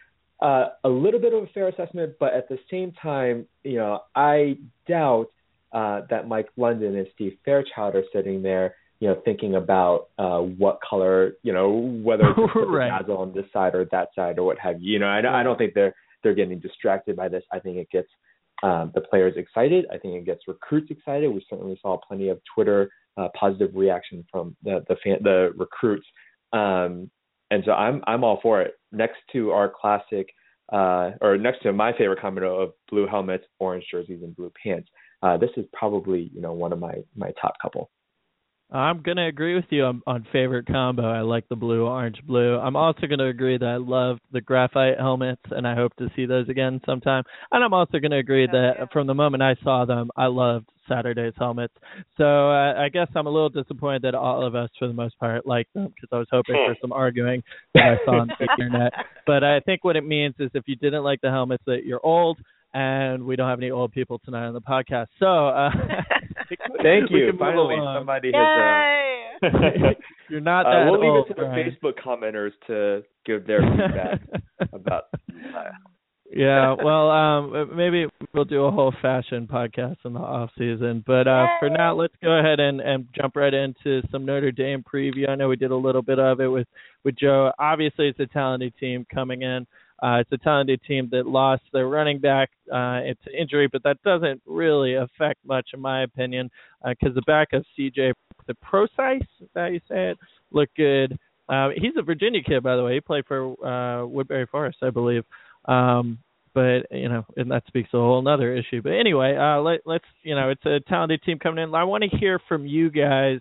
[0.41, 4.02] uh, a little bit of a fair assessment, but at the same time, you know,
[4.15, 5.28] I doubt
[5.71, 10.39] uh, that Mike London and Steve Fairchild are sitting there, you know, thinking about uh,
[10.39, 11.69] what color, you know,
[12.04, 12.89] whether it's right.
[12.89, 14.93] dazzle on this side or that side or what have you.
[14.93, 17.43] You know, I, I don't think they're they're getting distracted by this.
[17.52, 18.10] I think it gets
[18.63, 19.86] um, the players excited.
[19.91, 21.30] I think it gets recruits excited.
[21.30, 26.06] We certainly saw plenty of Twitter uh, positive reaction from the the fan, the recruits,
[26.54, 27.10] um,
[27.51, 28.75] and so I'm I'm all for it.
[28.91, 30.29] Next to our classic,
[30.73, 34.89] uh, or next to my favorite combo of blue helmets, orange jerseys, and blue pants.
[35.21, 37.91] Uh, this is probably you know one of my my top couple.
[38.71, 41.03] I'm gonna agree with you on, on favorite combo.
[41.03, 42.57] I like the blue, orange, blue.
[42.57, 46.25] I'm also gonna agree that I love the graphite helmets, and I hope to see
[46.25, 47.23] those again sometime.
[47.51, 51.34] And I'm also gonna agree that from the moment I saw them, I loved Saturday's
[51.38, 51.73] helmets.
[52.17, 55.19] So uh, I guess I'm a little disappointed that all of us, for the most
[55.19, 58.47] part, like them because I was hoping for some arguing that I saw on the
[58.51, 58.93] internet.
[59.27, 62.05] But I think what it means is if you didn't like the helmets, that you're
[62.05, 62.38] old
[62.73, 65.07] and we don't have any old people tonight on the podcast.
[65.19, 65.69] So uh,
[66.84, 67.31] thank you.
[67.38, 68.43] Finally, somebody has.
[69.43, 69.89] Uh,
[70.29, 71.75] You're not uh, that uh, We'll old, leave it to Brian.
[71.81, 74.21] the Facebook commenters to give their feedback
[74.73, 75.05] about.
[76.31, 81.03] yeah, well, um, maybe we'll do a whole fashion podcast in the off season.
[81.05, 84.84] But uh, for now, let's go ahead and, and jump right into some Notre Dame
[84.84, 85.27] preview.
[85.27, 86.67] I know we did a little bit of it with
[87.03, 87.51] with Joe.
[87.57, 89.65] Obviously, it's a talented team coming in.
[90.01, 92.49] Uh, it's a talented team that lost their running back.
[92.71, 96.49] Uh, an injury, but that doesn't really affect much, in my opinion,
[96.87, 98.13] because uh, the back of CJ,
[98.47, 100.17] the Prosise, is that you say it,
[100.51, 101.17] looked good.
[101.47, 102.95] Uh, he's a Virginia kid, by the way.
[102.95, 105.23] He played for uh, Woodberry Forest, I believe.
[105.65, 106.17] Um,
[106.53, 108.81] but you know, and that speaks to a whole other issue.
[108.81, 111.73] But anyway, uh, let, let's you know, it's a talented team coming in.
[111.75, 113.39] I want to hear from you guys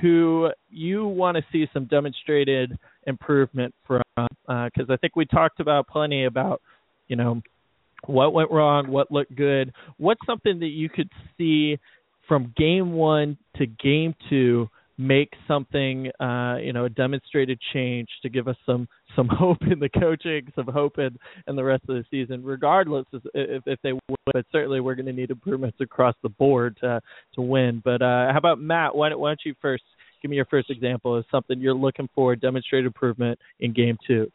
[0.00, 5.60] who you want to see some demonstrated improvement from because uh, I think we talked
[5.60, 6.60] about plenty about
[7.08, 7.42] you know
[8.06, 9.72] what went wrong, what looked good.
[9.96, 11.78] What's something that you could see
[12.28, 18.28] from game one to game two make something uh you know a demonstrated change to
[18.28, 21.16] give us some some hope in the coaching some hope in,
[21.48, 22.44] in the rest of the season?
[22.44, 26.76] Regardless if, if they win but certainly we're going to need improvements across the board
[26.80, 27.00] to
[27.34, 27.82] to win.
[27.84, 28.94] But uh how about matt?
[28.94, 29.84] Why why don't you first
[30.22, 34.30] give me your first example of something you're looking for demonstrated improvement in game two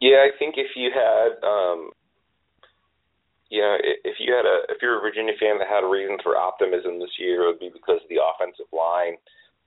[0.00, 1.90] yeah i think if you had um
[3.52, 6.16] you know, if you had a if you're a Virginia fan that had a reason
[6.24, 9.20] for optimism this year, it would be because the offensive line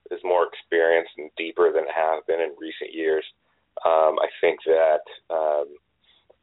[0.10, 3.22] is more experienced and deeper than it has been in recent years.
[3.86, 5.70] Um, I think that um,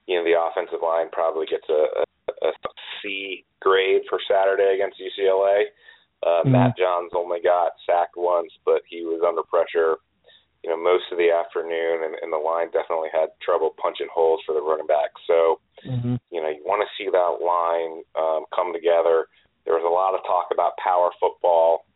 [0.07, 2.07] you know the offensive line probably gets a, a,
[2.46, 2.53] a
[3.03, 5.66] C grade for Saturday against UCLA.
[6.22, 6.52] Uh, mm-hmm.
[6.52, 9.98] Matt Johns only got sacked once, but he was under pressure,
[10.62, 14.40] you know, most of the afternoon, and, and the line definitely had trouble punching holes
[14.46, 15.11] for the running back.
[15.26, 16.16] So, mm-hmm.
[16.30, 19.26] you know, you want to see that line um, come together.
[19.66, 21.87] There was a lot of talk about power football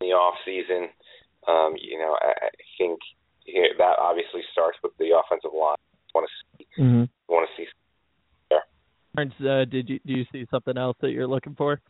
[0.00, 0.88] the off season.
[1.46, 2.98] Um, you know, I, I think
[3.46, 5.76] you know, that obviously starts with the offensive line.
[6.14, 7.04] Want to see, mm-hmm.
[7.32, 7.68] want to see.
[8.50, 8.62] There.
[9.16, 11.80] Uh, did you do you see something else that you're looking for?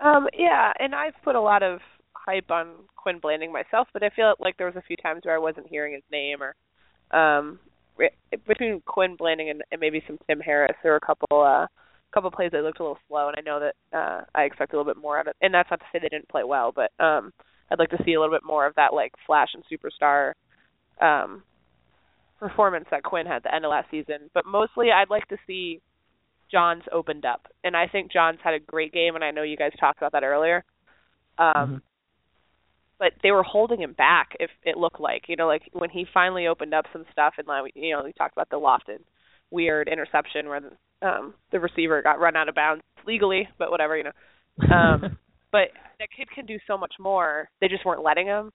[0.00, 1.80] Um, yeah, and I've put a lot of
[2.12, 5.34] hype on Quin Blanding myself, but I feel like there was a few times where
[5.34, 6.54] I wasn't hearing his name or
[7.10, 7.58] um
[8.46, 11.66] between Quin Blanding and, and maybe some Tim Harris, there were a couple uh
[12.12, 14.76] couple plays that looked a little slow, and I know that uh, I expect a
[14.76, 15.34] little bit more out of.
[15.42, 17.32] And that's not to say they didn't play well, but um,
[17.70, 20.32] I'd like to see a little bit more of that like flash and superstar
[21.00, 21.42] um,
[22.38, 24.30] performance that Quin had at the end of last season.
[24.32, 25.80] But mostly, I'd like to see
[26.50, 29.56] Johns opened up, and I think Johns had a great game, and I know you
[29.56, 30.64] guys talked about that earlier.
[31.38, 31.76] Um, mm-hmm.
[32.98, 34.30] But they were holding him back.
[34.40, 37.46] If it looked like, you know, like when he finally opened up some stuff, and
[37.46, 39.04] like you know, we talked about the Lofton
[39.50, 43.96] weird interception where the, um the receiver got run out of bounds legally, but whatever,
[43.96, 44.74] you know.
[44.74, 45.18] Um
[45.52, 47.48] but that kid can do so much more.
[47.60, 48.52] They just weren't letting him.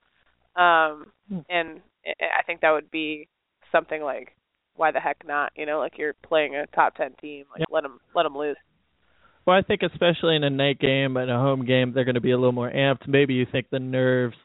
[0.55, 1.39] Um hmm.
[1.49, 3.27] and I think that would be
[3.71, 4.35] something like
[4.75, 7.83] why the heck not, you know, like you're playing a top 10 team, like let
[7.83, 8.57] them let them lose.
[9.45, 12.21] Well, I think especially in a night game and a home game, they're going to
[12.21, 13.07] be a little more amped.
[13.07, 14.35] Maybe you think the nerves.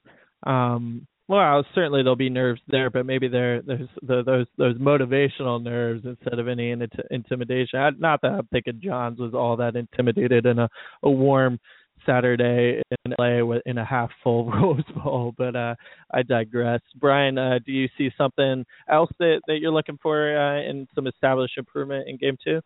[0.45, 5.63] Um, well, certainly there'll be nerves there, but maybe there there's the, those those motivational
[5.63, 6.75] nerves instead of any
[7.11, 7.97] intimidation.
[7.99, 10.69] Not that I'm thinking Johns was all that intimidated in a,
[11.03, 11.61] a warm
[12.09, 15.75] Saturday in LA in a half full Rose Bowl, but uh,
[16.13, 16.81] I digress.
[16.97, 21.07] Brian, uh, do you see something else that, that you're looking for uh, in some
[21.07, 22.61] established improvement in game two?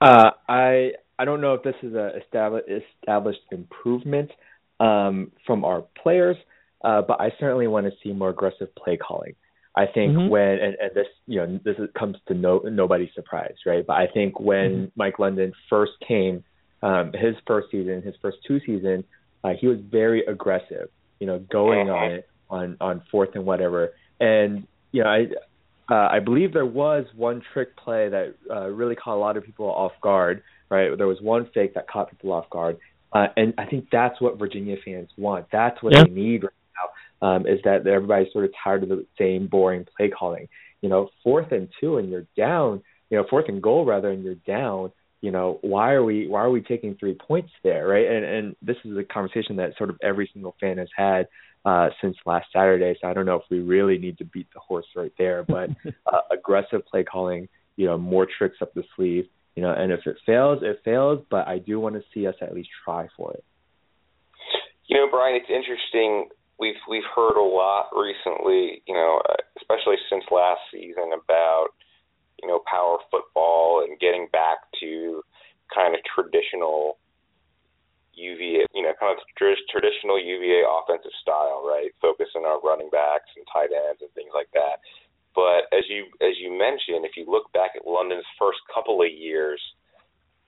[0.00, 4.30] Uh, I I don't know if this is a established established improvement
[4.80, 6.36] um, from our players,
[6.84, 9.34] uh, but I certainly want to see more aggressive play calling.
[9.76, 10.28] I think mm-hmm.
[10.28, 13.84] when and, and this you know this comes to no nobody's surprise, right?
[13.86, 14.84] But I think when mm-hmm.
[14.94, 16.44] Mike London first came,
[16.84, 19.04] um, his first season, his first two seasons,
[19.42, 23.92] uh, he was very aggressive, you know, going on it on on fourth and whatever.
[24.20, 25.26] And you know, I
[25.90, 29.44] uh, I believe there was one trick play that uh, really caught a lot of
[29.44, 30.42] people off guard.
[30.70, 32.78] Right, there was one fake that caught people off guard,
[33.12, 35.46] uh, and I think that's what Virginia fans want.
[35.52, 36.04] That's what yeah.
[36.04, 36.52] they need right
[37.22, 37.28] now.
[37.28, 40.48] Um, is that everybody's sort of tired of the same boring play calling.
[40.82, 42.82] You know, fourth and two, and you're down.
[43.08, 44.90] You know, fourth and goal rather, and you're down.
[45.24, 48.06] You know, why are we why are we taking three points there, right?
[48.06, 51.28] And and this is a conversation that sort of every single fan has had
[51.64, 52.94] uh, since last Saturday.
[53.00, 55.70] So I don't know if we really need to beat the horse right there, but
[56.12, 59.24] uh, aggressive play calling, you know, more tricks up the sleeve,
[59.56, 61.24] you know, and if it fails, it fails.
[61.30, 63.44] But I do want to see us at least try for it.
[64.88, 66.28] You know, Brian, it's interesting.
[66.58, 71.68] We've we've heard a lot recently, you know, uh, especially since last season about
[72.42, 75.13] you know power football and getting back to
[75.74, 76.98] kind of traditional
[78.14, 81.90] UVA, you know, kind of tr- traditional UVA offensive style, right?
[82.00, 84.78] Focusing on running backs and tight ends and things like that.
[85.34, 89.10] But as you as you mentioned, if you look back at London's first couple of
[89.10, 89.58] years,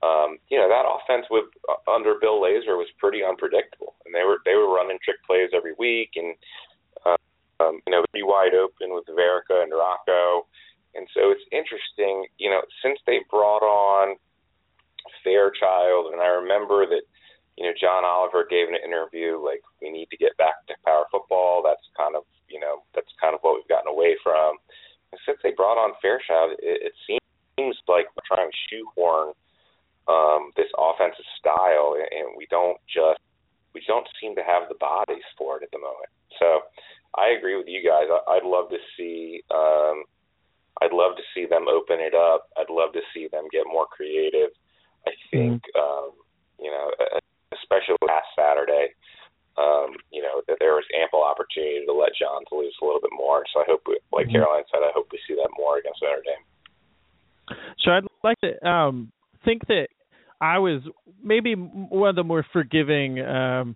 [0.01, 4.23] um, you know that offense with uh, under Bill Lazor was pretty unpredictable, and they
[4.23, 6.35] were they were running trick plays every week, and
[7.03, 7.19] uh,
[7.59, 10.47] um, you know be wide open with Verica and Rocco,
[10.95, 14.15] and so it's interesting, you know, since they brought on
[15.23, 17.03] Fairchild, and I remember that
[17.57, 21.09] you know, John Oliver gave an interview like we need to get back to power
[21.11, 21.65] football.
[21.65, 24.61] That's kind of you know that's kind of what we've gotten away from.
[25.11, 29.33] And since they brought on Fairchild, it, it seems like we're trying to shoehorn
[30.07, 33.19] um, this offensive style, and we don't just
[33.73, 36.13] we don't seem to have the bodies for it at the moment.
[36.37, 36.61] So
[37.17, 38.05] I agree with you guys.
[38.29, 39.41] I'd love to see.
[39.49, 40.05] Um,
[40.77, 42.53] I'd love to see them open it up.
[42.53, 44.53] I'd love to see them get more creative.
[45.07, 46.11] I think um,
[46.59, 46.91] you know
[47.53, 48.93] especially last Saturday,
[49.57, 53.11] um, you know, that there was ample opportunity to let Johns loose a little bit
[53.15, 53.43] more.
[53.53, 54.35] So I hope, we, like mm-hmm.
[54.35, 56.45] Caroline said, I hope we see that more against Notre Dame.
[57.83, 59.11] So I'd like to um,
[59.45, 59.87] think that
[60.41, 60.81] I was
[61.23, 63.75] maybe one of the more forgiving um,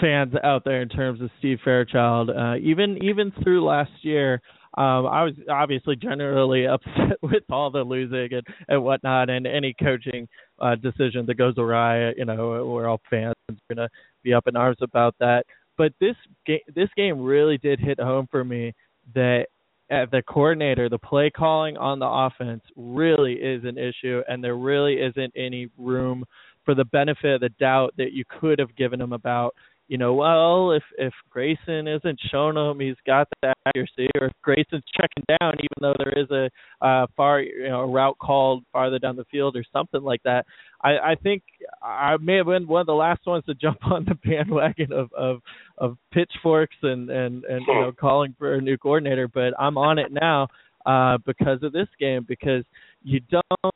[0.00, 2.30] fans out there in terms of Steve Fairchild.
[2.30, 4.40] Uh, even even through last year,
[4.78, 9.74] um, I was obviously generally upset with all the losing and, and whatnot, and any
[9.82, 10.28] coaching
[10.60, 12.12] uh, decision that goes awry.
[12.12, 13.88] You know, we're all fans are gonna
[14.22, 15.44] be up in arms about that.
[15.76, 18.72] But this game, this game really did hit home for me
[19.14, 19.46] that
[19.90, 24.56] at the coordinator, the play calling on the offense really is an issue, and there
[24.56, 26.24] really isn't any room
[26.64, 29.54] for the benefit of the doubt that you could have given him about
[29.88, 34.32] you know, well, if if Greyson isn't showing him he's got the accuracy, or if
[34.46, 36.48] Greyson's checking down, even though there is a
[36.84, 40.46] uh, far you know a route called farther down the field or something like that,
[40.82, 41.42] I, I think
[41.82, 45.12] I may have been one of the last ones to jump on the bandwagon of
[45.12, 45.40] of
[45.78, 49.98] of pitchforks and and and you know calling for a new coordinator, but I'm on
[49.98, 50.48] it now
[50.86, 52.64] uh, because of this game because
[53.02, 53.74] you don't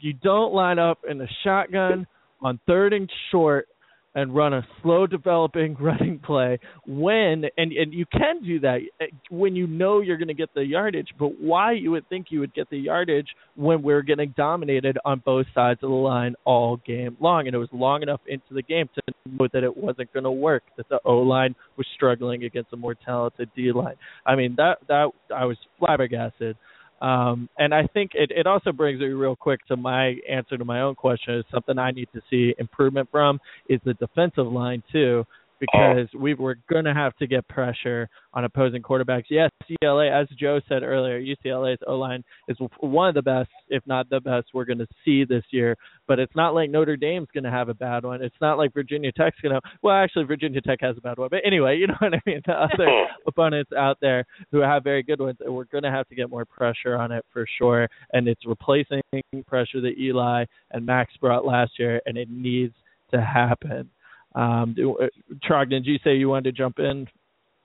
[0.00, 2.06] you don't line up in a shotgun
[2.40, 3.68] on third and short
[4.14, 9.06] and run a slow developing running play when and and you can do that eh,
[9.30, 12.40] when you know you're going to get the yardage but why you would think you
[12.40, 16.76] would get the yardage when we're getting dominated on both sides of the line all
[16.86, 20.12] game long and it was long enough into the game to know that it wasn't
[20.12, 23.96] going to work that the O line was struggling against a more talented D line
[24.26, 26.56] I mean that that I was flabbergasted
[27.00, 30.64] um, and I think it, it also brings me real quick to my answer to
[30.64, 34.82] my own question is something I need to see improvement from is the defensive line
[34.92, 35.24] too.
[35.60, 35.94] Oh.
[35.94, 39.24] because we were going to have to get pressure on opposing quarterbacks.
[39.28, 43.86] Yes, UCLA, as Joe said earlier, UCLA's O line is one of the best, if
[43.86, 45.76] not the best, we're going to see this year.
[46.06, 48.22] But it's not like Notre Dame's going to have a bad one.
[48.22, 49.60] It's not like Virginia Tech's going to.
[49.82, 51.28] Well, actually, Virginia Tech has a bad one.
[51.30, 52.40] But anyway, you know what I mean.
[52.46, 53.12] The other hmm.
[53.26, 56.44] opponents out there who have very good ones, we're going to have to get more
[56.44, 57.88] pressure on it for sure.
[58.12, 59.02] And it's replacing
[59.46, 62.74] pressure that Eli and Max brought last year, and it needs
[63.12, 63.90] to happen.
[64.34, 65.06] Um, uh,
[65.44, 67.08] Trogdon, did you say you wanted to jump in?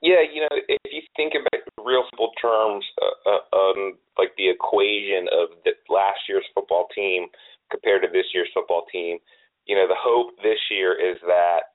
[0.01, 4.49] Yeah, you know, if you think about real simple terms, uh, uh, um, like the
[4.49, 7.27] equation of the last year's football team
[7.71, 9.17] compared to this year's football team,
[9.65, 11.73] you know, the hope this year is that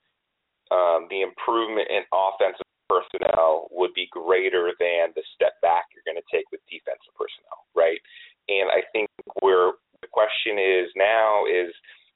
[0.70, 6.18] um, the improvement in offensive personnel would be greater than the step back you're going
[6.18, 7.99] to take with defensive personnel, right?
[8.51, 9.11] And I think
[9.43, 11.70] where the question is now is,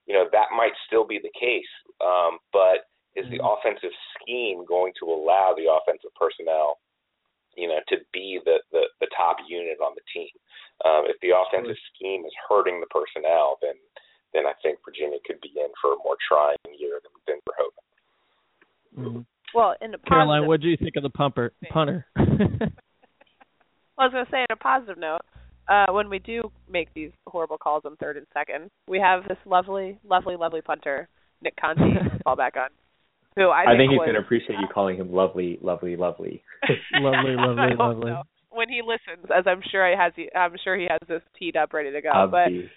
[0.06, 1.70] you know, that might still be the case
[2.02, 3.46] um, but is the mm-hmm.
[3.46, 6.82] offensive scheme going to allow the offensive personnel,
[7.56, 10.30] you know, to be the the, the top unit on the team?
[10.82, 13.78] Um, if the offensive scheme is hurting the personnel, then
[14.34, 17.58] then I think Virginia could be in for a more trying year than, than we're
[17.58, 17.86] hoping.
[18.98, 19.22] Mm-hmm.
[19.54, 22.06] Well, in the Caroline, what do you think of the pumper punter?
[22.18, 22.26] well,
[23.98, 25.22] I was going to say, on a positive note,
[25.68, 29.38] uh, when we do make these horrible calls on third and second, we have this
[29.44, 31.08] lovely, lovely, lovely punter
[31.42, 31.80] Nick Conte
[32.24, 32.68] fall back on.
[33.36, 36.42] Who I, I think, he's was, going to appreciate you calling him lovely, lovely, lovely.
[36.92, 38.12] lovely, lovely, lovely.
[38.12, 38.22] So.
[38.50, 41.72] When he listens, as I'm sure he has, I'm sure he has this teed up,
[41.72, 42.10] ready to go.
[42.10, 42.30] Obvi.
[42.30, 42.70] But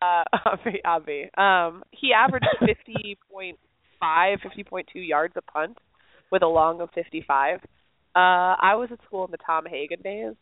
[0.00, 1.30] uh, Avi, Avi.
[1.36, 3.56] Um, he averaged 50.5,
[4.02, 5.78] 50.2 yards a punt
[6.30, 7.58] with a long of 55.
[7.58, 7.58] Uh,
[8.14, 10.34] I was at school in the Tom Hagen days,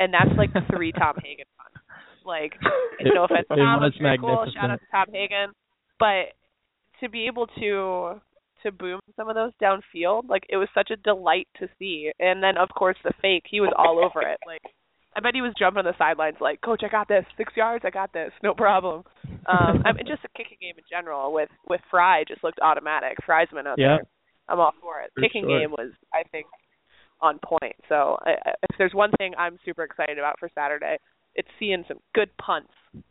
[0.00, 1.78] and that's like three Tom Hagen punts.
[2.24, 2.52] Like,
[3.00, 4.46] no offense, Tom, was cool.
[4.52, 5.52] Shout out to Tom Hagen,
[5.98, 6.34] but
[7.00, 8.20] to be able to
[8.62, 12.10] to boom some of those downfield, like it was such a delight to see.
[12.18, 14.38] And then of course the fake, he was all over it.
[14.46, 14.60] Like
[15.16, 17.24] I bet he was jumping on the sidelines like, Coach, I got this.
[17.36, 19.04] Six yards, I got this, no problem.
[19.48, 23.16] Um I mean just a kicking game in general with with Frye just looked automatic.
[23.24, 23.96] Frye's been out yeah.
[23.96, 24.04] there.
[24.48, 25.10] I'm all for it.
[25.14, 25.58] For kicking sure.
[25.58, 26.46] game was I think
[27.22, 27.76] on point.
[27.88, 30.96] So I, I, if there's one thing I'm super excited about for Saturday,
[31.34, 32.72] it's seeing some good punts.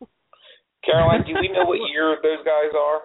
[0.84, 3.02] Caroline, do we know what year those guys are?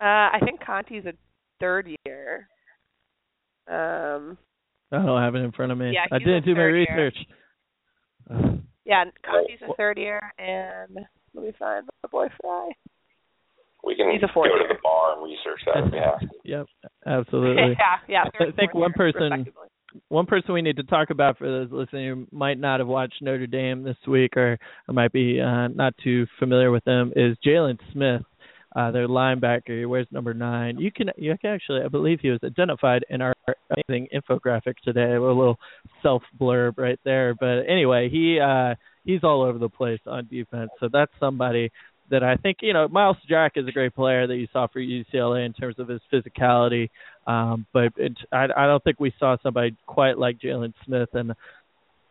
[0.00, 1.12] Uh, I think Conte's a
[1.60, 2.48] third year.
[3.66, 4.38] Um,
[4.92, 5.92] I don't have it in front of me.
[5.92, 7.16] Yeah, I didn't do my research.
[8.30, 10.98] Uh, yeah, Conte's a third year, and
[11.34, 12.70] let me find the boy Frye.
[13.84, 14.68] We can He's a fourth go year.
[14.68, 16.28] to the bar and research that if we have to.
[16.44, 16.66] Yep,
[17.06, 17.76] absolutely.
[17.78, 18.24] yeah, yeah.
[18.40, 19.68] I think one year, person respectively.
[20.08, 23.22] One person we need to talk about for those listening who might not have watched
[23.22, 27.36] Notre Dame this week or, or might be uh, not too familiar with them is
[27.44, 28.22] Jaylon Smith,
[28.76, 29.78] uh, their linebacker.
[29.78, 30.78] He wears number nine.
[30.78, 33.34] You can you can actually I believe he was identified in our
[33.70, 35.14] amazing infographic today.
[35.14, 35.58] A little
[36.02, 37.34] self blurb right there.
[37.34, 38.74] But anyway, he uh,
[39.04, 40.70] he's all over the place on defense.
[40.80, 41.70] So that's somebody
[42.10, 44.80] that I think you know Myles Jack is a great player that you saw for
[44.80, 46.90] UCLA in terms of his physicality,
[47.26, 51.10] um, but it, I, I don't think we saw somebody quite like Jaylon Smith.
[51.12, 51.32] And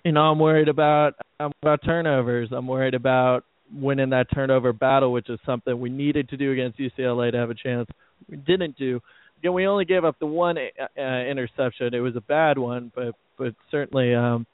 [0.03, 2.49] you know I'm worried about I'm about turnovers.
[2.51, 3.43] I'm worried about
[3.73, 7.49] winning that turnover battle, which is something we needed to do against UCLA to have
[7.49, 7.89] a chance.
[8.29, 9.01] We didn't do.
[9.39, 11.93] Again, we only gave up the one uh, interception.
[11.93, 14.13] It was a bad one, but but certainly.
[14.13, 14.45] um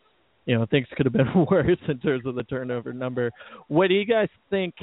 [0.46, 3.32] you know things could have been worse in terms of the turnover number.
[3.68, 4.76] What do you guys think?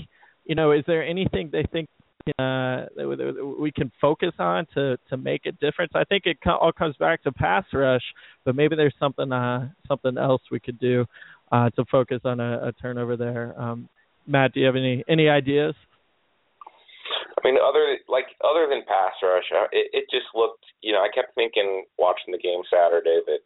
[0.51, 1.89] You know, is there anything they think
[2.37, 2.87] uh,
[3.61, 5.93] we can focus on to to make a difference?
[5.95, 8.03] I think it all comes back to pass rush,
[8.45, 11.07] but maybe there's something uh, something else we could do
[11.53, 13.55] uh, to focus on a, a turnover there.
[13.57, 13.89] Um,
[14.27, 15.77] Matt, do you have any any ideas?
[17.39, 20.65] I mean, other like other than pass rush, uh, it, it just looked.
[20.83, 23.39] You know, I kept thinking watching the game Saturday that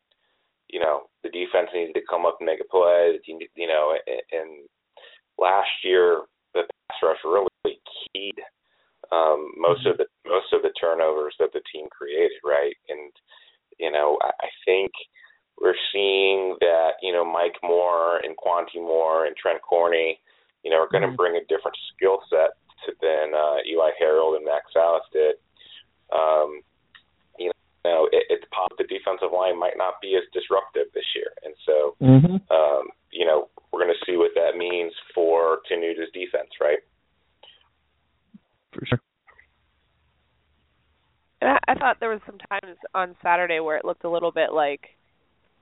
[0.70, 3.18] you know the defense needed to come up and make a play.
[3.26, 3.92] You know,
[4.32, 4.66] and
[5.36, 6.22] last year
[6.54, 7.80] the pass rush really
[8.14, 8.38] keyed
[9.12, 12.74] um, most of the most of the turnovers that the team created, right?
[12.88, 13.12] And
[13.78, 14.92] you know, I, I think
[15.60, 20.20] we're seeing that you know Mike Moore and Kwontie Moore and Trent Corney,
[20.62, 21.16] you know, are going to Mhm.
[21.16, 22.56] bring a different skill set
[23.00, 25.36] than uh, Eli Harold and Max Valles did.
[26.12, 26.60] Um,
[27.84, 31.54] know, it, it's pop the defensive line might not be as disruptive this year, and
[31.66, 32.36] so Mm-hmm.
[32.54, 36.78] um, you know, we're going to see what that means for Tenuta's defense, right?
[38.72, 38.98] For sure.
[41.40, 44.32] And I, I thought there was some times on Saturday where it looked a little
[44.32, 44.80] bit like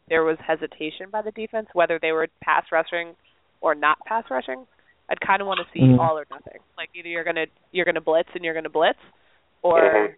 [0.09, 3.15] there was hesitation by the defense, whether they were pass rushing
[3.61, 4.65] or not pass rushing.
[5.11, 5.99] I'd kind of want to see Mhm.
[5.99, 6.61] all or nothing.
[6.77, 8.99] Like either you're gonna you're gonna blitz and you're gonna blitz,
[9.63, 10.15] or Mhm.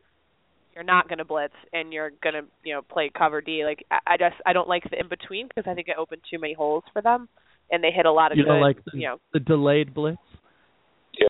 [0.74, 3.64] You're not going to blitz and you're going to you know play cover D.
[3.64, 6.22] Like I, I just I don't like the in between because I think it opened
[6.30, 7.28] too many holes for them,
[7.70, 8.48] and they hit a lot of you good.
[8.50, 10.18] don't like the, you know, the delayed blitz.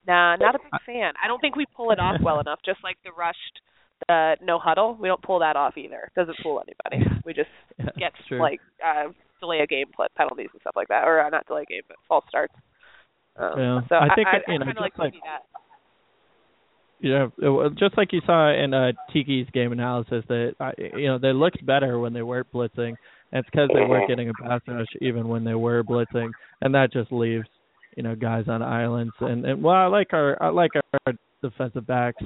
[0.06, 1.12] Nah, not a big fan.
[1.22, 2.60] I don't think we pull it off well enough.
[2.64, 3.60] Just like the rushed,
[4.08, 6.10] the no huddle, we don't pull that off either.
[6.16, 7.10] Doesn't fool anybody.
[7.26, 8.40] We just Yeah, get true.
[8.40, 11.62] like uh delay a game pl- penalties and stuff like that, or uh, not delay
[11.62, 12.54] a game, but false starts.
[13.36, 13.80] Um, Yeah.
[13.90, 15.42] So I think, I, you I, know, kind of like like- that.
[17.00, 17.28] Yeah,
[17.78, 20.54] just like you saw in uh, Tiki's game analysis, that
[20.96, 22.94] you know they looked better when they weren't blitzing.
[23.32, 26.30] And it's because they weren't getting a pass rush even when they were blitzing,
[26.60, 27.46] and that just leaves
[27.96, 29.12] you know guys on islands.
[29.20, 30.70] And, and well, I like our I like
[31.06, 32.22] our defensive backs.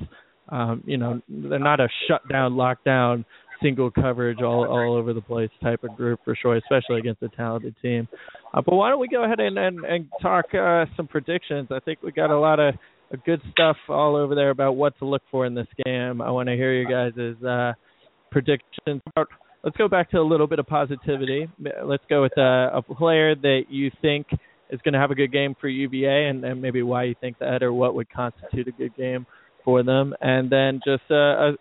[0.50, 3.24] Um, you know, they're not a shutdown, lockdown,
[3.62, 7.28] single coverage all all over the place type of group for sure, especially against a
[7.30, 8.06] talented team.
[8.54, 11.68] Uh, but why don't we go ahead and and, and talk uh, some predictions?
[11.70, 12.74] I think we got a lot of
[13.16, 16.20] good stuff all over there about what to look for in this game.
[16.20, 17.72] I want to hear you guys' uh,
[18.30, 19.00] predictions.
[19.64, 21.48] Let's go back to a little bit of positivity.
[21.84, 24.26] Let's go with uh, a player that you think
[24.70, 27.38] is going to have a good game for UVA, and, and maybe why you think
[27.38, 29.26] that, or what would constitute a good game
[29.64, 31.14] for them, and then just a,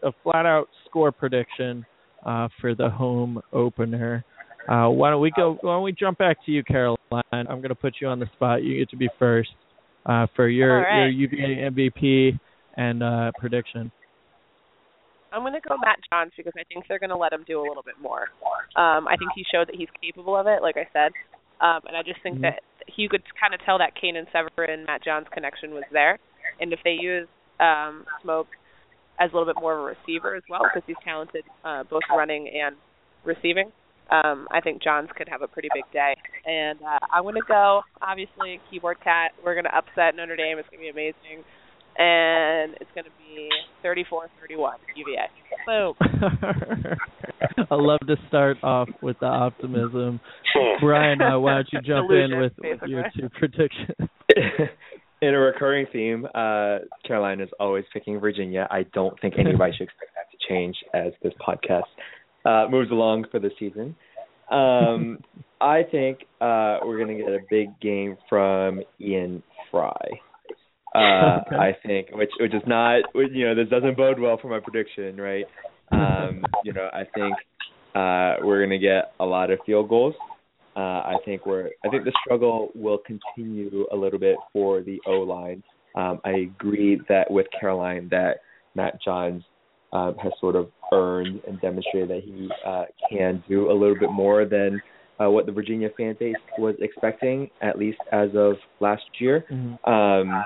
[0.03, 1.85] a, a flat-out score prediction
[2.25, 4.23] uh, for the home opener.
[4.69, 5.57] Uh, why don't we go?
[5.61, 6.97] Why don't we jump back to you, Caroline?
[7.31, 8.63] I'm going to put you on the spot.
[8.63, 9.49] You get to be first
[10.07, 11.07] uh, for your right.
[11.07, 12.39] your UVA MVP
[12.75, 13.91] and uh, prediction.
[15.31, 17.59] I'm going to go Matt Johns because I think they're going to let him do
[17.59, 18.31] a little bit more.
[18.79, 21.11] Um, I think he showed that he's capable of it, like I said,
[21.59, 22.41] um, and I just think Mhm.
[22.43, 22.63] that
[22.95, 26.17] you could kind of tell that Canaan Severin Matt Johns connection was there,
[26.61, 27.27] and if they use
[27.59, 28.47] um, Smoke
[29.19, 32.03] as a little bit more of a receiver as well because he's talented uh, both
[32.15, 32.75] running and
[33.25, 33.71] receiving.
[34.09, 36.15] Um, I think Johns could have a pretty big day,
[36.47, 37.81] and uh, I'm going to go.
[38.01, 39.31] Obviously, keyboard cat.
[39.43, 40.57] We're going to upset Notre Dame.
[40.57, 41.43] It's going to be amazing,
[41.97, 43.49] and it's going to be
[43.83, 45.27] 34-31 UVA.
[45.67, 45.93] Boom.
[47.69, 50.21] I love to start off with the optimism.
[50.79, 53.21] Brian, uh, why don't you jump in with, with your basically.
[53.21, 54.09] two predictions?
[55.19, 58.67] In a recurring theme, uh, Caroline is always picking Virginia.
[58.69, 61.89] I don't think anybody should expect that to change as this podcast
[62.45, 63.95] uh, moves along for the season.
[64.51, 65.19] Um,
[65.61, 69.41] I think uh, we're going to get a big game from Ian
[69.71, 69.91] Frye.
[70.95, 71.55] Uh, Okay.
[71.55, 75.17] I think, which which is not, you know, this doesn't bode well for my prediction,
[75.17, 75.45] right?
[75.91, 77.35] Um, you know, I think
[77.95, 80.15] uh, we're going to get a lot of field goals.
[80.75, 81.69] Uh, I think we're.
[81.85, 85.63] I think the struggle will continue a little bit for the O line.
[85.95, 88.37] Um, I agree that with Caroline that
[88.75, 89.43] Matt Johns
[89.93, 94.11] um, has sort of earned and demonstrated that he uh, can do a little bit
[94.11, 94.81] more than
[95.19, 99.45] uh, what the Virginia fan base was expecting, at least as of last year.
[99.51, 99.87] Mhm.
[99.87, 100.45] Um,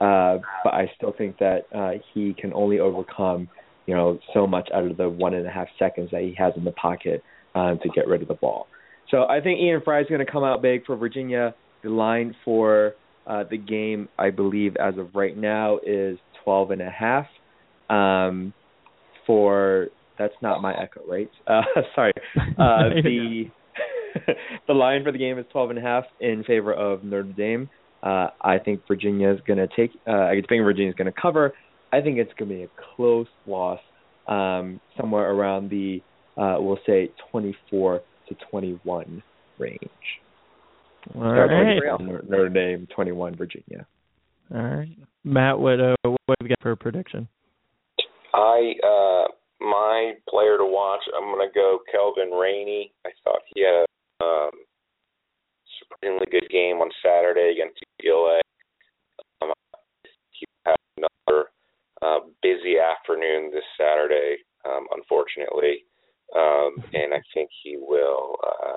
[0.00, 3.48] uh, but I still think that uh, he can only overcome,
[3.86, 6.52] you know, so much out of the one and a half seconds that he has
[6.56, 7.22] in the pocket
[7.54, 8.66] um, to get rid of the ball.
[9.10, 11.54] So I think Ian Frye is going to come out big for Virginia.
[11.82, 12.94] The line for
[13.26, 17.26] uh, the game, I believe, as of right now, is twelve and a half.
[17.88, 18.52] Um,
[19.30, 19.86] for
[20.18, 21.30] that's not my echo, right?
[21.46, 21.62] Uh,
[21.94, 22.12] sorry.
[22.58, 23.44] Uh, the
[24.66, 27.70] the line for the game is twelve and a half in favor of Notre Dame.
[28.02, 29.92] Uh, I think Virginia is going to take.
[30.06, 31.54] Uh, I think Virginia is going to cover.
[31.92, 33.78] I think it's going to be a close loss,
[34.26, 36.00] um, somewhere around the
[36.36, 39.22] uh, we'll say twenty-four to twenty-one
[39.58, 39.80] range.
[41.14, 41.80] All right.
[41.96, 43.86] 24 Notre Dame, twenty-one Virginia.
[44.52, 44.88] All right.
[45.24, 47.28] Matt, what uh, what have you got for a prediction?
[48.34, 49.28] I uh
[49.60, 52.92] my player to watch, I'm gonna go Kelvin Rainey.
[53.06, 54.50] I thought he had a um
[55.78, 58.40] supremely good game on Saturday against UCLA.
[59.42, 59.52] Um,
[60.32, 61.48] he had another
[62.02, 65.84] uh, busy afternoon this Saturday, um, unfortunately,
[66.36, 68.76] um, and I think he will uh,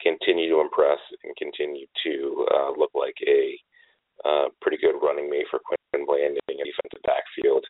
[0.00, 3.58] continue to impress and continue to uh, look like a
[4.24, 7.64] uh, pretty good running mate for Quin Blanding in defensive backfield.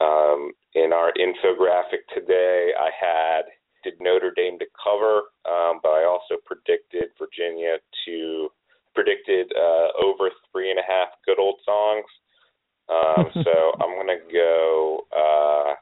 [0.00, 3.42] Um, in our infographic today, I had
[3.84, 7.76] did Notre Dame to cover, um, but I also predicted Virginia
[8.06, 8.48] to
[8.94, 12.06] predicted uh, over three and a half good old songs.
[12.88, 15.06] Um, so I'm gonna go.
[15.16, 15.74] Uh,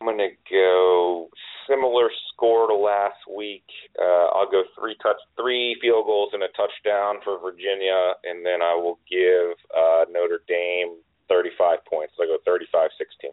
[0.00, 1.28] I'm gonna go
[1.68, 3.64] similar score to last week.
[3.98, 8.62] Uh, I'll go three touch, three field goals and a touchdown for Virginia, and then
[8.62, 10.96] I will give uh, Notre Dame
[11.28, 12.14] 35 points.
[12.20, 13.30] I'll go 35-16.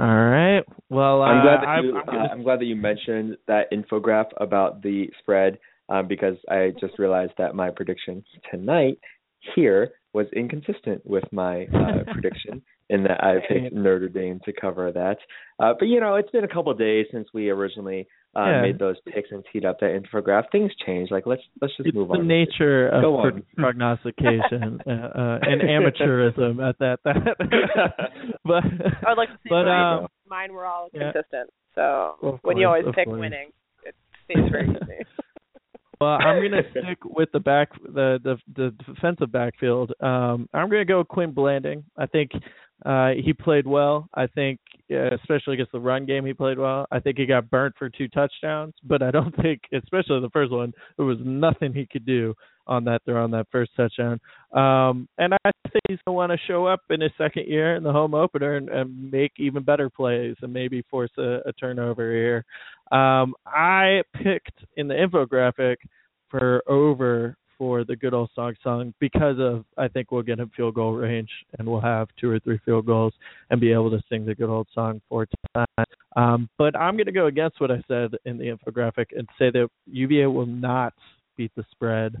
[0.00, 0.62] All right.
[0.88, 1.96] Well, uh, I'm glad that you.
[1.96, 5.58] I'm uh, I'm glad that you mentioned that infograph about the spread
[5.90, 8.98] um, because I just realized that my prediction tonight
[9.54, 14.92] here was inconsistent with my uh, prediction in that I picked Notre Dame to cover
[14.92, 15.18] that.
[15.58, 18.62] Uh, but you know, it's been a couple of days since we originally uh, yeah.
[18.62, 20.44] made those picks and teed up that infograph.
[20.50, 21.10] Things change.
[21.10, 22.20] Like let's let's just it's move the on.
[22.20, 26.98] The nature of pro- prognostication uh, uh, and amateurism at that.
[27.04, 27.36] that.
[28.44, 31.50] but I would like to say but, um, mine were all consistent.
[31.74, 33.20] So course, when you always pick course.
[33.20, 33.50] winning,
[33.84, 35.04] it stays very easy.
[36.02, 39.92] Well, I'm going to stick with the back, the the, the defensive backfield.
[40.00, 41.84] Um, I'm going to go Quin Blanding.
[41.96, 42.32] I think
[42.84, 44.08] uh, he played well.
[44.14, 44.58] I think,
[44.90, 46.88] uh, especially against the run game, he played well.
[46.90, 50.50] I think he got burnt for two touchdowns, but I don't think, especially the first
[50.50, 52.34] one, there was nothing he could do
[52.66, 54.20] on that throw on that first touchdown.
[54.52, 57.76] Um, and I think he's going to want to show up in his second year
[57.76, 61.52] in the home opener and, and make even better plays and maybe force a, a
[61.58, 62.44] turnover here.
[62.96, 65.76] Um, I picked in the infographic
[66.28, 70.48] for over for the good old song song because of I think we'll get in
[70.56, 73.12] field goal range and we'll have two or three field goals
[73.50, 75.86] and be able to sing the good old song four times.
[76.16, 79.50] Um, but I'm going to go against what I said in the infographic and say
[79.50, 80.92] that UVA will not
[81.36, 82.20] beat the spread.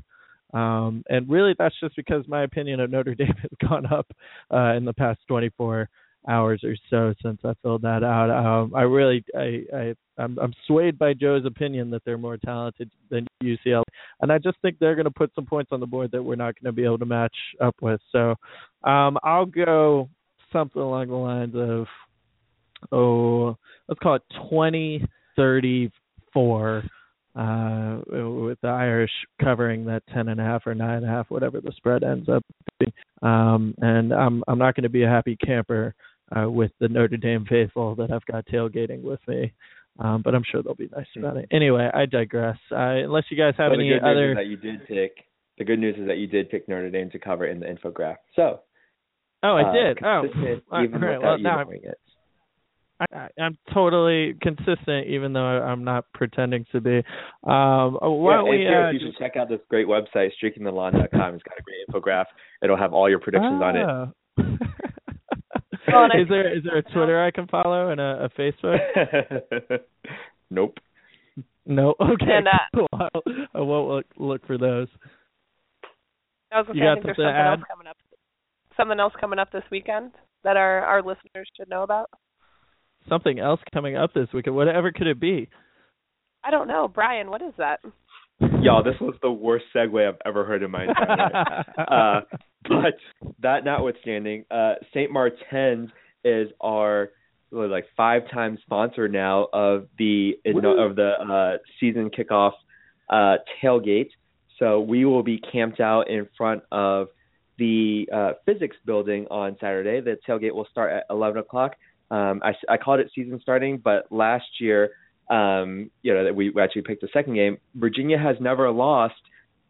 [0.52, 4.06] Um, and really, that's just because my opinion of Notre Dame has gone up
[4.52, 5.88] uh, in the past 24
[6.28, 8.30] hours or so since I filled that out.
[8.30, 12.90] Um, I really, I, I, I'm, I'm swayed by Joe's opinion that they're more talented
[13.10, 13.82] than UCLA,
[14.20, 16.36] and I just think they're going to put some points on the board that we're
[16.36, 18.00] not going to be able to match up with.
[18.12, 18.36] So,
[18.84, 20.08] um, I'll go
[20.52, 21.86] something along the lines of,
[22.92, 23.56] oh,
[23.88, 25.04] let's call it 20,
[25.36, 26.84] 34
[27.34, 29.10] uh, with the Irish
[29.42, 32.28] covering that ten and a half or nine and a half, whatever the spread ends
[32.28, 32.44] up
[32.78, 32.92] being.
[33.22, 35.94] Um, and I'm I'm not going to be a happy camper
[36.36, 39.52] uh, with the Notre Dame faithful that I've got tailgating with me.
[39.98, 41.46] Um, but I'm sure they'll be nice about it.
[41.50, 42.56] Anyway, I digress.
[42.70, 44.34] Uh, unless you guys have well, any other.
[44.34, 45.26] That you did pick.
[45.58, 48.16] The good news is that you did pick Notre Dame to cover in the infograph.
[48.34, 48.60] So.
[49.42, 49.98] Oh, I uh, did.
[50.02, 50.22] Oh,
[50.82, 51.20] even right.
[51.20, 51.98] Well, now knowing it.
[53.12, 56.98] I, I'm totally consistent, even though I'm not pretending to be.
[57.44, 58.66] Um, why yeah, don't we?
[58.66, 61.34] Uh, uh, you should check out this great website, streakingthelawn.com.
[61.34, 62.26] It's got a great infograph.
[62.62, 63.84] It'll have all your predictions on it.
[63.84, 64.12] oh.
[65.88, 68.40] Well, and I is there is there a Twitter I can follow and a, a
[68.40, 68.78] Facebook?
[70.50, 70.78] nope.
[71.66, 71.94] No.
[72.00, 72.26] Okay.
[72.28, 72.88] And, uh, cool.
[72.92, 73.22] I'll,
[73.54, 74.88] I won't look, look for those.
[76.52, 77.58] I was going You to I there's something something add?
[77.58, 77.96] else coming up.
[78.76, 80.12] Something else coming up this weekend
[80.44, 82.10] that our our listeners should know about.
[83.08, 84.56] Something else coming up this weekend.
[84.56, 85.48] Whatever could it be?
[86.44, 87.30] I don't know, Brian.
[87.30, 87.80] What is that?
[88.60, 91.66] Y'all, this was the worst segue I've ever heard in my entire life.
[91.78, 92.20] Uh,
[92.68, 92.94] but
[93.40, 95.10] that notwithstanding, uh, St.
[95.10, 95.90] Martin's
[96.24, 97.10] is our
[97.50, 102.52] what, like five-time sponsor now of the of the uh, season kickoff
[103.10, 104.10] uh, tailgate.
[104.58, 107.08] So we will be camped out in front of
[107.58, 110.00] the uh, physics building on Saturday.
[110.00, 111.72] The tailgate will start at 11 o'clock.
[112.12, 114.90] Um, I, I called it season starting, but last year,
[115.30, 117.56] um, you know, that we actually picked the second game.
[117.74, 119.14] Virginia has never lost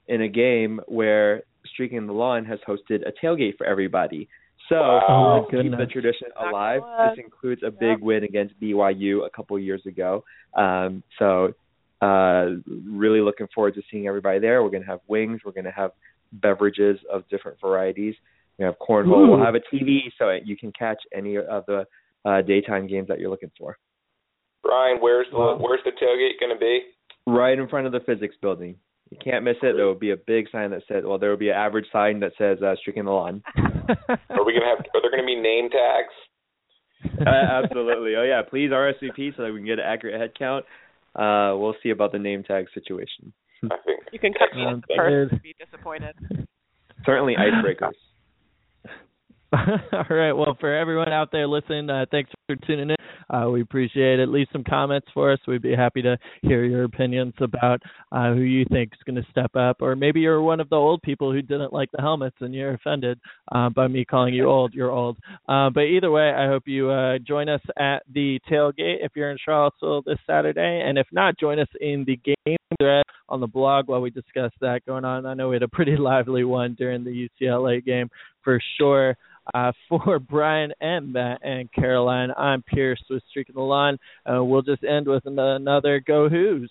[0.09, 4.29] in a game where Streaking the Lawn has hosted a tailgate for everybody.
[4.69, 6.81] So Oh, let's keep the tradition alive.
[7.11, 10.25] This includes a big win against BYU a couple years ago.
[10.57, 11.53] Um, so
[12.01, 14.65] uh, really looking forward to seeing everybody there.
[14.65, 15.43] We're going to have wings.
[15.45, 15.93] We're going to have
[16.33, 18.15] beverages of different varieties.
[18.59, 19.27] We have cornhole.
[19.27, 19.31] Ooh.
[19.31, 21.87] We'll have a TV so you can catch any of the
[22.25, 23.77] uh, daytime games that you're looking for.
[24.63, 25.59] Brian, where's the Wow.
[25.61, 26.81] where's the tailgate going to be?
[27.27, 28.77] Right in front of the physics building.
[29.11, 29.77] You can't miss it.
[29.77, 32.21] There will be a big sign that says, well, there will be an average sign
[32.21, 34.79] that says uh, "Streaking the Lawn." Are we going to have?
[34.95, 36.15] Are there going to be name tags?
[37.27, 38.15] uh, absolutely.
[38.17, 40.65] Oh yeah, please RSVP so that we can get an accurate head count.
[41.15, 43.33] Uh, we'll see about the name tag situation.
[43.65, 44.01] I think.
[44.13, 46.15] You can cut me Sounds in person be disappointed.
[47.05, 47.93] Certainly icebreakers.
[49.93, 50.33] All right.
[50.33, 52.97] Well, for everyone out there listening, uh, thanks for tuning in.
[53.29, 54.29] Uh, we appreciate it.
[54.29, 55.39] Leave some comments for us.
[55.47, 57.81] We'd be happy to hear your opinions about
[58.13, 60.77] uh, who you think is going to step up, or maybe you're one of the
[60.77, 63.19] old people who didn't like the helmets and you're offended
[63.53, 64.73] uh, by me calling you old.
[64.73, 65.19] You're old.
[65.49, 69.31] Uh, but either way, I hope you uh, join us at the tailgate if you're
[69.31, 73.47] in Charlottesville this Saturday, and if not, join us in the game thread on the
[73.47, 75.27] blog while we discuss that going on.
[75.27, 78.09] I know we had a pretty lively one during the UCLA game
[78.43, 79.17] for sure.
[79.55, 83.99] Uh, for Brian and Matt and Caroline, I'm Pierce with Streaking the Lawn.
[84.31, 86.71] Uh, we'll just end with an- another Go Hoos.